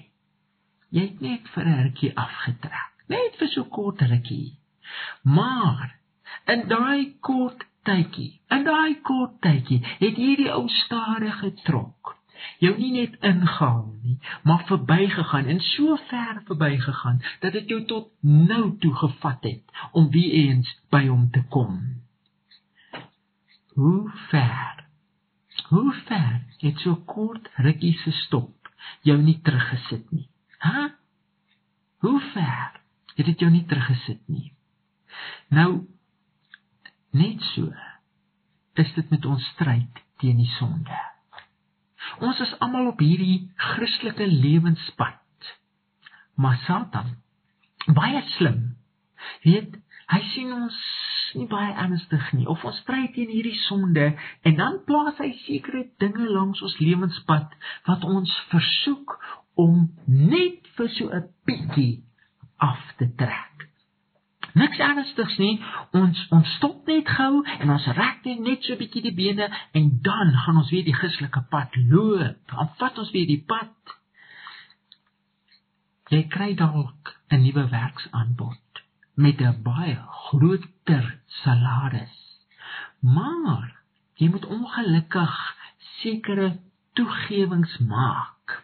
jy 0.90 1.06
het 1.06 1.22
net 1.22 1.48
vir 1.54 1.66
'n 1.66 1.84
rukkie 1.84 2.12
afgetrek, 2.16 2.92
net 3.08 3.38
vir 3.40 3.48
so 3.48 3.64
kort 3.64 4.02
rukkie. 4.02 4.58
Maar 5.24 6.00
in 6.46 6.68
daai 6.68 7.16
kort 7.20 7.66
tydjie, 7.84 8.42
in 8.50 8.64
daai 8.64 9.02
kort 9.02 9.42
tydjie, 9.42 9.82
het 10.00 10.16
hierdie 10.16 10.52
ou 10.52 10.68
stadig 10.70 11.40
getrok 11.40 12.16
jou 12.60 12.72
nie 12.78 12.92
net 12.92 13.16
ingehaal 13.26 13.86
nie, 14.04 14.18
maar 14.44 14.64
verbygegaan 14.70 15.50
en 15.54 15.60
so 15.60 15.98
ver 16.10 16.42
verbygegaan 16.46 17.22
dat 17.40 17.52
dit 17.58 17.70
jou 17.70 17.82
tot 17.86 18.12
nou 18.22 18.78
toe 18.80 18.94
gevat 18.96 19.44
het 19.44 19.86
om 19.92 20.10
weer 20.10 20.32
eens 20.46 20.80
by 20.90 21.06
hom 21.08 21.30
te 21.32 21.44
kom. 21.50 22.05
Hoe 23.76 24.12
ver? 24.30 24.86
Hoe 25.70 25.94
ver 25.94 26.44
het 26.58 26.80
so 26.80 26.96
kort 26.96 27.50
rukkie 27.56 27.98
se 28.00 28.12
stop 28.12 28.70
jou 29.04 29.18
nie 29.22 29.40
teruggesit 29.44 30.12
nie? 30.12 30.30
Hæ? 30.64 30.94
Hoe 32.06 32.20
ver 32.34 32.80
het 33.16 33.26
dit 33.26 33.40
jou 33.40 33.52
nie 33.52 33.66
teruggesit 33.68 34.22
nie? 34.32 34.54
Nou 35.52 35.84
net 37.12 37.44
so 37.52 37.74
is 38.80 38.94
dit 38.96 39.12
met 39.12 39.26
ons 39.26 39.52
stryd 39.56 40.02
teen 40.24 40.40
die 40.40 40.52
sonde. 40.56 41.02
Ons 42.24 42.40
is 42.44 42.56
almal 42.64 42.94
op 42.94 43.04
hierdie 43.04 43.50
Christelike 43.60 44.28
lewenspad. 44.28 45.52
Maar 46.40 46.60
Satan, 46.64 47.16
baie 47.88 48.22
slim. 48.36 48.76
Weet, 49.44 49.76
hy 50.14 50.22
sien 50.34 50.54
ons 50.54 50.78
nie 51.36 51.48
baie 51.52 51.74
ernstig 51.84 52.28
nie 52.38 52.48
of 52.52 52.64
ons 52.68 52.78
stry 52.84 53.08
teen 53.16 53.32
hierdie 53.32 53.58
sonde 53.66 54.12
en 54.48 54.60
dan 54.60 54.78
plaas 54.88 55.18
hy 55.20 55.32
sekere 55.44 55.86
dinge 56.04 56.30
langs 56.32 56.62
ons 56.66 56.78
lewenspad 56.80 57.56
wat 57.90 58.06
ons 58.08 58.32
versoek 58.52 59.18
om 59.66 59.86
net 60.08 60.68
vir 60.78 60.90
so 60.98 61.10
'n 61.10 61.28
bietjie 61.48 62.04
af 62.58 62.82
te 62.98 63.08
trek. 63.16 63.68
Niks 64.56 64.80
ernstigs 64.80 65.38
nie. 65.38 65.60
Ons 65.92 66.20
ons 66.32 66.56
stop 66.58 66.88
net 66.88 67.08
gou 67.18 67.44
en 67.60 67.70
ons 67.70 67.88
rek 67.98 68.24
net 68.26 68.64
so 68.64 68.74
'n 68.74 68.80
bietjie 68.80 69.02
die 69.02 69.16
bene 69.16 69.50
en 69.74 70.00
dan 70.02 70.32
gaan 70.44 70.58
ons 70.58 70.72
weer 70.72 70.84
die 70.84 70.96
Christelike 70.96 71.44
pad 71.50 71.76
loop. 71.76 72.38
Dan 72.48 72.70
vat 72.78 72.98
ons 72.98 73.12
weer 73.12 73.28
die 73.28 73.44
pad. 73.48 73.76
Jy 76.10 76.24
kry 76.28 76.54
dalk 76.56 77.16
'n 77.30 77.42
nuwe 77.42 77.70
werksaanbod 77.70 78.65
met 79.16 79.42
'n 79.42 79.62
baie 79.64 79.98
groter 80.10 81.20
salaris. 81.26 82.18
Maar 83.00 83.82
jy 84.16 84.30
moet 84.30 84.46
ongelukkig 84.46 85.36
sekere 86.02 86.60
toegewings 86.94 87.78
maak. 87.78 88.64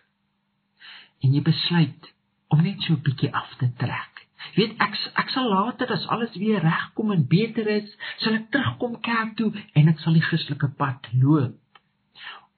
En 1.20 1.34
jy 1.34 1.42
besluit 1.42 2.14
om 2.48 2.62
net 2.62 2.82
so 2.82 2.94
'n 2.94 3.02
bietjie 3.02 3.34
af 3.34 3.56
te 3.58 3.74
trek 3.78 4.12
weet 4.56 4.76
ek 4.84 4.98
ek 5.22 5.30
sal 5.34 5.50
later 5.50 5.92
as 5.94 6.08
alles 6.14 6.36
weer 6.40 6.62
regkom 6.64 7.12
en 7.16 7.28
beter 7.28 7.68
is, 7.78 7.90
sal 8.24 8.36
ek 8.40 8.50
terugkom 8.54 9.00
kerk 9.06 9.36
toe 9.40 9.52
en 9.78 9.92
ek 9.92 10.02
sal 10.04 10.18
die 10.18 10.26
Christelike 10.26 10.72
pad 10.80 11.08
loop. 11.22 11.58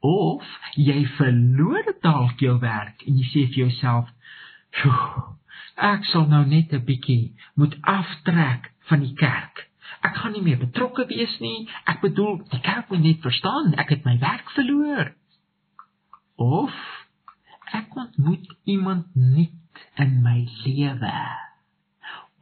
Of 0.03 0.47
jy 0.75 1.03
verloor 1.17 1.93
dalk 2.03 2.41
jou 2.43 2.58
werk 2.63 3.06
en 3.08 3.19
jy 3.19 3.27
sê 3.29 3.45
vir 3.53 3.65
jouself, 3.65 4.10
ek 5.75 6.05
sal 6.05 6.27
nou 6.27 6.45
net 6.45 6.73
'n 6.73 6.86
bietjie 6.86 7.36
moet 7.55 7.77
aftrek 7.81 8.71
van 8.89 8.99
die 8.99 9.13
kerk. 9.13 9.69
Ek 10.01 10.15
gaan 10.15 10.31
nie 10.31 10.41
meer 10.41 10.57
betrokke 10.57 11.05
wees 11.07 11.39
nie. 11.39 11.69
Ek 11.86 12.01
bedoel, 12.01 12.43
die 12.49 12.59
kerk 12.59 12.89
moet 12.89 13.03
net 13.03 13.21
verstaan 13.21 13.73
ek 13.73 13.89
het 13.89 14.05
my 14.05 14.17
werk 14.19 14.49
verloor. 14.51 15.13
Of 16.36 16.73
ek 17.73 17.95
ontmoet 17.95 18.55
iemand 18.63 19.15
nuut 19.15 19.88
in 19.95 20.21
my 20.21 20.47
lewe 20.65 21.43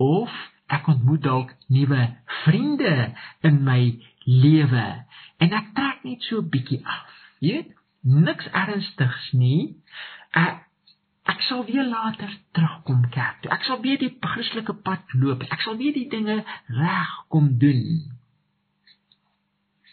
of 0.01 0.33
ek 0.71 0.87
ontmoet 0.87 1.23
dalk 1.25 1.53
nuwe 1.69 2.01
vriende 2.41 3.11
in 3.47 3.61
my 3.67 3.81
lewe 4.25 4.87
en 5.43 5.55
ek 5.59 5.71
trek 5.77 6.03
net 6.07 6.25
so 6.25 6.41
'n 6.41 6.49
bietjie 6.53 6.81
af. 6.85 7.09
Jy 7.39 7.53
weet, 7.53 7.71
niks 8.01 8.47
ernstigs 8.63 9.31
nie. 9.33 9.75
Ek 10.31 10.65
ek 11.31 11.43
sal 11.47 11.63
weer 11.67 11.87
later 11.87 12.31
terugkom 12.55 13.05
kerk 13.13 13.41
toe. 13.41 13.51
Ek 13.53 13.63
sal 13.67 13.81
weer 13.83 13.99
die 14.01 14.11
Christelike 14.19 14.75
pad 14.85 15.15
loop. 15.17 15.43
Ek 15.47 15.63
sal 15.63 15.77
weer 15.79 15.95
die 15.95 16.07
dinge 16.11 16.41
reg 16.67 17.13
kom 17.31 17.53
doen. 17.61 17.83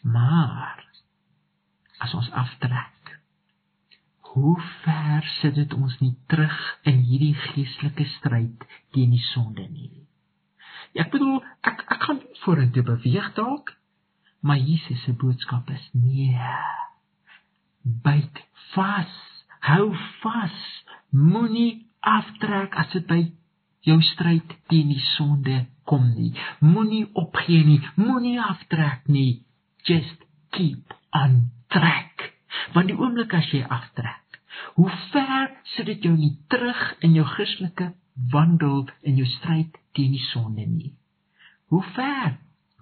Maar 0.03 0.85
as 2.05 2.15
ons 2.15 2.31
aftrek, 2.31 3.15
hoe 4.35 4.57
ver 4.83 5.27
sit 5.41 5.57
dit 5.59 5.73
ons 5.75 5.95
nie 6.03 6.15
terug 6.31 6.59
in 6.87 7.01
hierdie 7.09 7.35
geestelike 7.49 8.07
stryd 8.19 8.67
teen 8.95 9.15
die 9.15 9.25
sonde 9.33 9.67
nie? 9.67 10.05
Ek 10.99 11.11
bedoel, 11.13 11.41
ek 11.67 11.83
ek 11.91 12.05
gaan 12.07 12.21
vorentoe 12.45 12.85
beweeg 12.87 13.33
dalk, 13.37 13.75
maar 14.41 14.61
Jesus 14.61 15.03
se 15.05 15.15
boodskap 15.19 15.71
is 15.75 15.85
nee. 15.93 16.53
Byt 18.05 18.43
vas, 18.75 19.15
hou 19.67 19.91
vas, 20.23 20.59
moenie 21.11 21.87
aftrek 22.01 22.75
as 22.79 22.91
dit 22.93 23.07
by 23.09 23.21
jou 23.87 23.99
stryd 24.13 24.55
teen 24.69 24.91
die 24.93 25.05
sonde 25.17 25.65
kom 25.89 26.11
nie. 26.15 26.33
Moenie 26.61 27.07
opgee 27.17 27.65
nie, 27.65 27.81
moenie 27.97 28.39
aftrek 28.43 29.07
nie. 29.09 29.45
Just 29.89 30.25
keep 30.53 30.95
on 31.17 31.51
track. 31.73 32.33
Want 32.75 32.91
die 32.91 32.99
oomblik 32.99 33.33
as 33.37 33.49
jy 33.53 33.63
aftrek, 33.65 34.41
hoe 34.77 34.91
ver 35.13 35.51
sit 35.75 35.89
dit 35.89 36.05
jou 36.09 36.15
nie 36.17 36.35
terug 36.53 36.81
in 37.05 37.15
jou 37.17 37.25
Christelike 37.29 37.93
wandel 38.33 38.89
in 39.07 39.19
jou 39.21 39.29
stryd 39.39 39.77
teen 39.97 40.15
die 40.17 40.25
sonde 40.33 40.67
nie. 40.67 40.93
Hoe 41.73 41.85
ver 41.95 42.39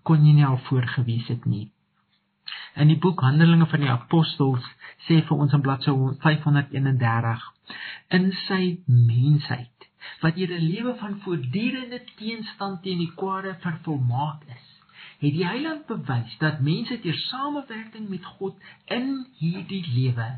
kon 0.06 0.24
jy 0.24 0.36
nie 0.38 0.46
al 0.46 0.60
voorgewees 0.68 1.28
het 1.30 1.46
nie? 1.50 1.68
In 2.74 2.88
die 2.88 2.98
boek 2.98 3.20
Handelinge 3.20 3.66
van 3.66 3.80
die 3.80 3.90
Apostels 3.90 4.64
sê 5.06 5.22
vir 5.28 5.36
ons 5.36 5.52
in 5.56 5.64
bladsy 5.64 5.94
531 6.22 7.50
in 8.18 8.30
sy 8.46 8.62
mensheid 8.86 9.88
wat 10.22 10.34
hier 10.38 10.52
'n 10.54 10.68
lewe 10.70 10.94
van 11.02 11.20
voortdurende 11.24 12.00
teenstand 12.16 12.82
teen 12.82 12.98
die 12.98 13.12
kwade 13.22 13.56
vervolmaak 13.60 14.42
is 14.56 14.66
het 15.18 15.32
die 15.32 15.46
Heiland 15.46 15.86
bewys 15.86 16.36
dat 16.38 16.60
mense 16.60 16.98
deur 17.00 17.18
samewerking 17.28 18.08
met 18.08 18.24
God 18.38 18.58
in 18.84 19.26
hierdie 19.38 19.84
lewe 19.94 20.28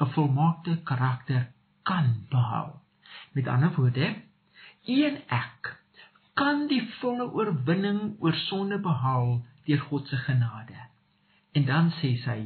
'n 0.00 0.10
volmaakte 0.14 0.76
karakter 0.82 1.48
kan 1.82 2.26
behou. 2.30 2.70
Met 3.32 3.48
ander 3.48 3.74
woorde, 3.74 4.14
een 4.84 5.16
ek 5.28 5.76
kan 6.34 6.66
die 6.66 6.82
volle 7.00 7.32
oorwinning 7.32 8.16
oor 8.18 8.34
sonde 8.34 8.78
behaal 8.78 9.42
deur 9.64 9.80
God 9.80 10.08
se 10.08 10.16
genade. 10.16 10.89
En 11.52 11.66
dan 11.66 11.90
sê 11.98 12.14
sy 12.24 12.40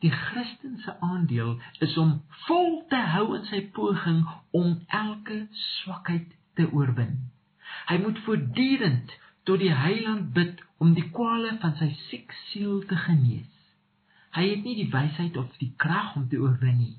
die 0.00 0.10
Christen 0.10 0.78
se 0.80 0.94
aandeel 1.04 1.58
is 1.84 1.96
om 2.00 2.14
vol 2.46 2.78
te 2.88 3.00
hou 3.14 3.34
in 3.36 3.44
sy 3.50 3.60
poging 3.76 4.22
om 4.56 4.78
elke 4.88 5.42
swakheid 5.52 6.30
te 6.56 6.64
oorwin. 6.72 7.18
Hy 7.90 7.98
moet 8.00 8.22
voortdurend 8.24 9.12
tot 9.48 9.60
die 9.60 9.74
Heiland 9.74 10.32
bid 10.36 10.62
om 10.80 10.94
die 10.96 11.04
kwale 11.12 11.52
van 11.60 11.76
sy 11.80 11.90
siek 12.08 12.32
siel 12.48 12.80
te 12.88 12.96
genees. 13.04 13.52
Hy 14.36 14.46
het 14.46 14.64
nie 14.64 14.76
die 14.78 14.90
wysheid 14.92 15.36
of 15.36 15.52
die 15.60 15.72
krag 15.76 16.14
om 16.16 16.28
te 16.30 16.40
oorwin 16.40 16.78
nie. 16.80 16.96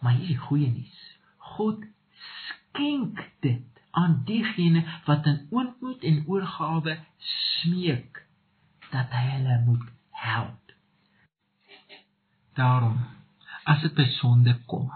Maar 0.00 0.16
hier 0.16 0.28
is 0.28 0.34
die 0.34 0.44
goeie 0.46 0.70
nuus. 0.70 1.00
God 1.56 1.84
skenk 2.38 3.20
dit 3.44 3.82
aan 3.94 4.22
diegene 4.28 4.84
wat 5.04 5.26
in 5.28 5.42
ootmoed 5.50 6.04
en 6.06 6.22
oorgawe 6.30 6.96
smeek 7.34 8.24
dat 8.90 9.12
hy 9.12 9.24
hulle 9.34 9.58
moet 9.66 9.93
help. 10.24 10.72
Daarom 12.58 12.98
as 13.64 13.82
dit 13.82 13.94
by 13.96 14.06
sonde 14.18 14.56
kom, 14.70 14.90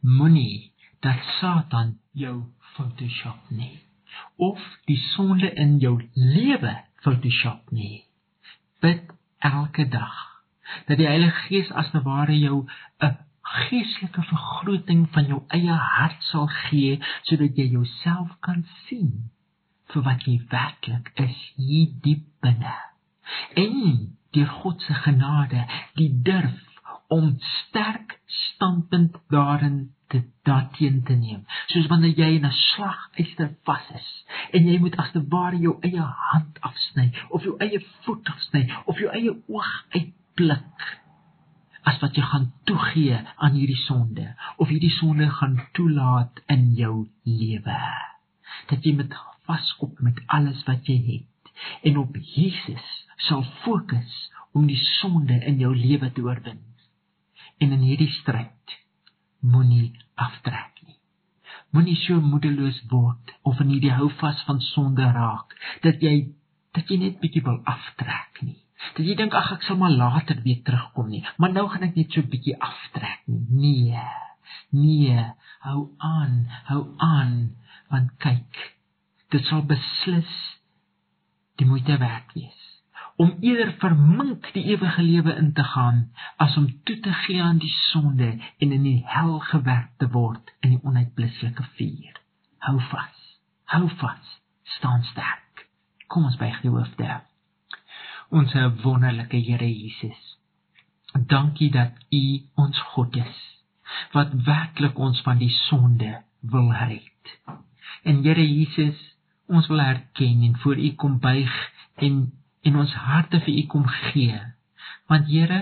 moenie 0.00 0.72
dat 1.02 1.22
Satan 1.38 1.96
jou 2.12 2.36
Photoshop 2.74 3.50
nie 3.50 3.80
of 4.36 4.60
die 4.84 4.98
sonde 5.12 5.50
in 5.52 5.78
jou 5.78 5.96
lewe 6.14 6.76
Photoshop 7.02 7.70
nie. 7.70 8.04
Bid 8.80 9.10
elke 9.38 9.88
dag 9.88 10.18
dat 10.86 10.98
die 10.98 11.06
Heilige 11.06 11.46
Gees 11.48 11.70
as 11.72 11.90
ware 12.04 12.38
jou 12.38 12.66
'n 13.00 13.16
geestelike 13.42 14.22
vergroting 14.22 15.08
van 15.12 15.26
jou 15.26 15.42
eie 15.48 15.76
hart 15.76 16.22
sal 16.22 16.46
gee 16.46 17.00
sodat 17.22 17.56
jy 17.56 17.66
jouself 17.74 18.36
kan 18.40 18.64
sien 18.86 19.30
vir 19.92 20.02
wat 20.02 20.24
jy 20.26 20.38
werklik 20.48 21.12
is 21.14 21.52
hier 21.56 21.88
diep 22.02 22.24
binne. 22.40 22.76
En 23.54 24.16
deur 24.32 24.52
God 24.62 24.82
se 24.82 24.94
genade 24.94 25.66
die 26.00 26.10
durf 26.24 26.60
om 27.12 27.36
sterk 27.38 28.20
standpunt 28.26 29.16
daarin 29.28 29.92
te 30.08 30.22
daarteen 30.42 31.02
te 31.04 31.12
neem. 31.12 31.44
Soos 31.66 31.86
wanneer 31.86 32.16
jy 32.16 32.30
in 32.36 32.46
'n 32.46 32.52
slaguister 32.52 33.50
vas 33.64 33.90
is 33.94 34.08
en 34.52 34.68
jy 34.68 34.78
moet 34.78 34.96
as 34.96 35.12
te 35.12 35.22
ware 35.34 35.58
jou 35.58 35.76
eie 35.80 36.06
hand 36.30 36.60
afsny 36.60 37.12
of 37.28 37.44
jou 37.44 37.56
eie 37.58 37.80
voet 38.04 38.28
afsny 38.28 38.62
of 38.84 38.98
jou 38.98 39.10
eie 39.12 39.34
oog 39.48 39.72
uitblik 39.90 40.88
as 41.82 42.00
wat 42.00 42.16
jy 42.16 42.22
gaan 42.22 42.52
toegee 42.64 43.18
aan 43.36 43.52
hierdie 43.58 43.82
sonde 43.84 44.26
of 44.56 44.68
hierdie 44.68 44.96
sonde 44.96 45.28
gaan 45.30 45.60
toelaat 45.72 46.42
in 46.46 46.74
jou 46.74 47.08
lewe. 47.24 47.80
Dat 48.68 48.84
jy 48.84 48.94
met 48.94 49.14
vaskop 49.46 50.00
met 50.00 50.20
alles 50.26 50.64
wat 50.64 50.86
jy 50.86 50.98
het 51.10 51.52
en 51.82 51.96
op 51.96 52.16
Jesus 52.16 52.88
sal 53.28 53.44
fokus 53.64 54.12
om 54.52 54.66
die 54.68 54.78
sonde 55.00 55.38
in 55.48 55.60
jou 55.62 55.72
lewe 55.76 56.10
te 56.12 56.24
oorwin. 56.24 56.60
En 57.62 57.74
in 57.76 57.84
hierdie 57.86 58.10
stryd 58.20 58.76
moenie 59.40 59.92
aftrek 60.14 60.82
nie. 60.86 60.98
Moenie 61.72 61.96
so 62.04 62.20
moedeloos 62.20 62.80
word 62.90 63.32
of 63.48 63.60
in 63.64 63.72
hierdie 63.74 63.94
houvas 63.94 64.42
van 64.48 64.60
sonde 64.72 65.06
raak 65.16 65.56
dat 65.86 66.02
jy 66.04 66.32
dat 66.72 66.88
jy 66.88 66.98
net 67.00 67.20
bietjie 67.20 67.44
wil 67.44 67.60
aftrek 67.68 68.42
nie. 68.46 68.58
Dat 68.96 69.04
jy 69.06 69.16
dink 69.18 69.34
ag 69.36 69.50
ek 69.58 69.66
sal 69.66 69.78
maar 69.80 69.92
later 69.92 70.40
weer 70.44 70.62
terugkom 70.64 71.10
nie, 71.12 71.22
maar 71.36 71.52
nou 71.52 71.66
gaan 71.68 71.84
ek 71.88 71.98
net 71.98 72.14
so 72.14 72.24
bietjie 72.24 72.56
aftrek 72.56 73.24
nie. 73.28 73.92
Nee. 73.92 74.04
Nee, 74.72 75.20
hou 75.64 75.80
aan, 76.00 76.46
hou 76.68 76.82
aan, 77.00 77.34
want 77.92 78.12
kyk, 78.24 78.58
dit 79.32 79.44
sal 79.48 79.62
beslis 79.68 80.32
die 81.60 81.68
moeite 81.68 81.98
werd 82.00 82.32
wees 82.36 82.61
om 83.16 83.34
eerder 83.40 83.72
vermink 83.82 84.52
die 84.54 84.64
ewige 84.74 85.02
lewe 85.02 85.34
in 85.36 85.52
te 85.52 85.64
gaan 85.64 86.04
as 86.36 86.56
om 86.56 86.68
toe 86.84 86.98
te 87.00 87.12
gee 87.24 87.42
aan 87.42 87.58
die 87.62 87.74
sonde 87.92 88.30
en 88.58 88.72
in 88.72 88.82
die 88.82 89.02
hel 89.06 89.38
gewerk 89.50 89.90
te 89.98 90.08
word 90.10 90.54
in 90.60 90.76
die 90.76 90.82
onuitblusselike 90.82 91.66
vuur. 91.76 92.22
Hou 92.58 92.78
vas. 92.92 93.26
Hou 93.64 93.88
vas. 93.98 94.38
Staan 94.78 95.04
sterk. 95.12 95.68
Kom 96.06 96.24
ons 96.24 96.40
buig 96.40 96.60
die 96.62 96.72
hoofde 96.72 97.20
ons 98.32 98.52
wonderlike 98.82 99.36
Here 99.36 99.68
Jesus. 99.68 100.20
Dankie 101.12 101.70
dat 101.70 101.92
U 102.08 102.24
ons 102.56 102.78
God 102.94 103.16
is 103.20 103.40
wat 104.14 104.32
werklik 104.46 104.96
ons 104.98 105.20
van 105.26 105.36
die 105.40 105.52
sonde 105.68 106.14
wil 106.40 106.70
red. 106.72 107.32
En 108.08 108.22
Here 108.24 108.44
Jesus, 108.44 108.96
ons 109.52 109.68
wil 109.68 109.82
erken 109.84 110.46
en 110.48 110.56
voor 110.64 110.80
U 110.80 110.92
kom 110.96 111.18
buig 111.20 111.52
en 112.00 112.22
en 112.62 112.76
ons 112.82 112.94
harte 112.94 113.40
vir 113.44 113.54
U 113.54 113.66
kom 113.74 113.86
gee. 113.86 114.40
Want 115.10 115.28
Here, 115.30 115.60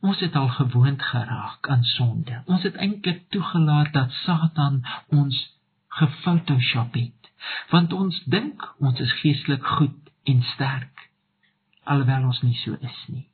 ons 0.00 0.20
het 0.24 0.36
al 0.36 0.48
gewoond 0.48 1.02
geraak 1.02 1.68
aan 1.68 1.84
sonde. 1.96 2.42
Ons 2.46 2.62
het 2.62 2.76
eintlik 2.76 3.26
toegelaat 3.34 3.92
dat 3.92 4.14
Satan 4.24 4.82
ons 5.08 5.36
gefotoshop 6.00 6.94
het. 6.94 7.32
Want 7.70 7.92
ons 7.92 8.22
dink 8.24 8.64
ons 8.78 9.00
is 9.00 9.12
geestelik 9.20 9.66
goed 9.66 10.10
en 10.24 10.42
sterk 10.54 11.10
alhoewel 11.90 12.28
ons 12.30 12.40
nie 12.44 12.56
so 12.62 12.76
is 12.86 13.00
nie. 13.08 13.26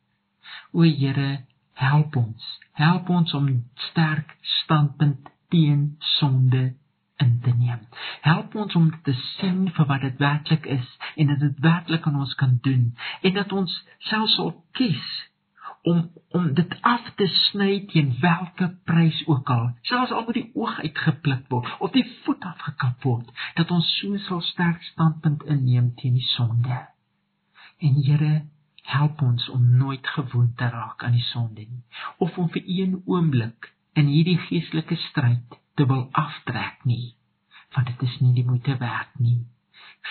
O 0.72 0.86
Here, 0.86 1.44
help 1.80 2.16
ons. 2.20 2.44
Help 2.78 3.10
ons 3.12 3.34
om 3.36 3.48
sterk 3.90 4.36
standpunt 4.62 5.30
teen 5.52 5.96
sonde 6.18 6.74
in 7.22 7.38
te 7.42 7.52
neem. 7.56 7.86
Help 8.20 8.54
ons 8.54 8.74
om 8.74 8.90
te 9.02 9.14
sien 9.36 9.70
vir 9.76 9.86
wat 9.86 10.00
dit 10.00 10.18
werklik 10.22 10.66
is 10.66 10.88
en 11.16 11.32
dat 11.32 11.40
dit 11.44 11.62
werklik 11.64 12.06
aan 12.06 12.20
ons 12.24 12.34
kan 12.34 12.58
doen 12.62 12.90
en 13.22 13.34
dat 13.34 13.52
ons 13.52 13.78
selfs 14.10 14.36
sal 14.36 14.52
kies 14.78 15.08
om 15.86 16.10
om 16.36 16.48
dit 16.54 16.72
af 16.82 17.04
te 17.16 17.26
sny 17.32 17.86
teen 17.92 18.10
watter 18.20 18.72
prys 18.84 19.22
ook 19.26 19.50
al. 19.50 19.70
Selfs 19.88 20.12
al 20.12 20.26
moet 20.26 20.38
die 20.40 20.50
oog 20.54 20.80
uitgepluk 20.82 21.46
word 21.52 21.70
of 21.78 21.94
die 21.94 22.04
voet 22.24 22.42
afgekap 22.44 23.06
word, 23.06 23.30
dat 23.54 23.70
ons 23.70 23.92
so 24.00 24.18
sal 24.26 24.42
sterk 24.50 24.82
standpunt 24.90 25.46
inneem 25.46 25.94
teen 26.00 26.18
die 26.18 26.28
sonde. 26.34 26.82
En 27.78 28.02
Here, 28.02 28.42
help 28.86 29.22
ons 29.22 29.48
om 29.48 29.76
nooit 29.78 30.06
gewoond 30.06 30.56
te 30.56 30.68
raak 30.70 31.04
aan 31.04 31.16
die 31.16 31.28
sonde 31.32 31.64
nie 31.66 31.84
of 32.22 32.36
om 32.38 32.50
vir 32.54 32.62
een 32.66 33.00
oomblik 33.04 33.72
in 33.98 34.10
hierdie 34.12 34.38
geestelike 34.46 34.96
stryd 35.08 35.56
te 35.76 35.86
wil 35.86 36.08
aftrek 36.12 36.84
nie 36.88 37.16
want 37.76 37.86
dit 37.92 38.02
is 38.08 38.16
nie 38.20 38.32
die 38.32 38.44
moeite 38.44 38.76
werd 38.80 39.18
nie. 39.20 39.44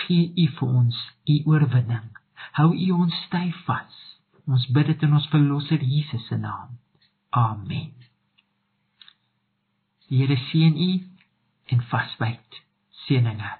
Gee 0.06 0.30
u 0.36 0.48
vir 0.60 0.74
ons 0.82 0.98
u 1.26 1.36
oorwinning. 1.50 2.10
Hou 2.60 2.70
u 2.74 2.90
ons 2.94 3.22
styf 3.26 3.58
vas. 3.66 4.02
Ons 4.46 4.68
bid 4.70 4.92
dit 4.92 5.06
in 5.08 5.16
ons 5.18 5.30
verlosser 5.34 5.82
Jesus 5.82 6.28
se 6.30 6.38
naam. 6.38 6.78
Amen. 7.30 7.92
Die 10.06 10.22
Here 10.22 10.38
seën 10.52 10.78
u 10.78 10.92
en 11.74 11.82
vasbyt 11.90 12.62
seëninge 13.06 13.54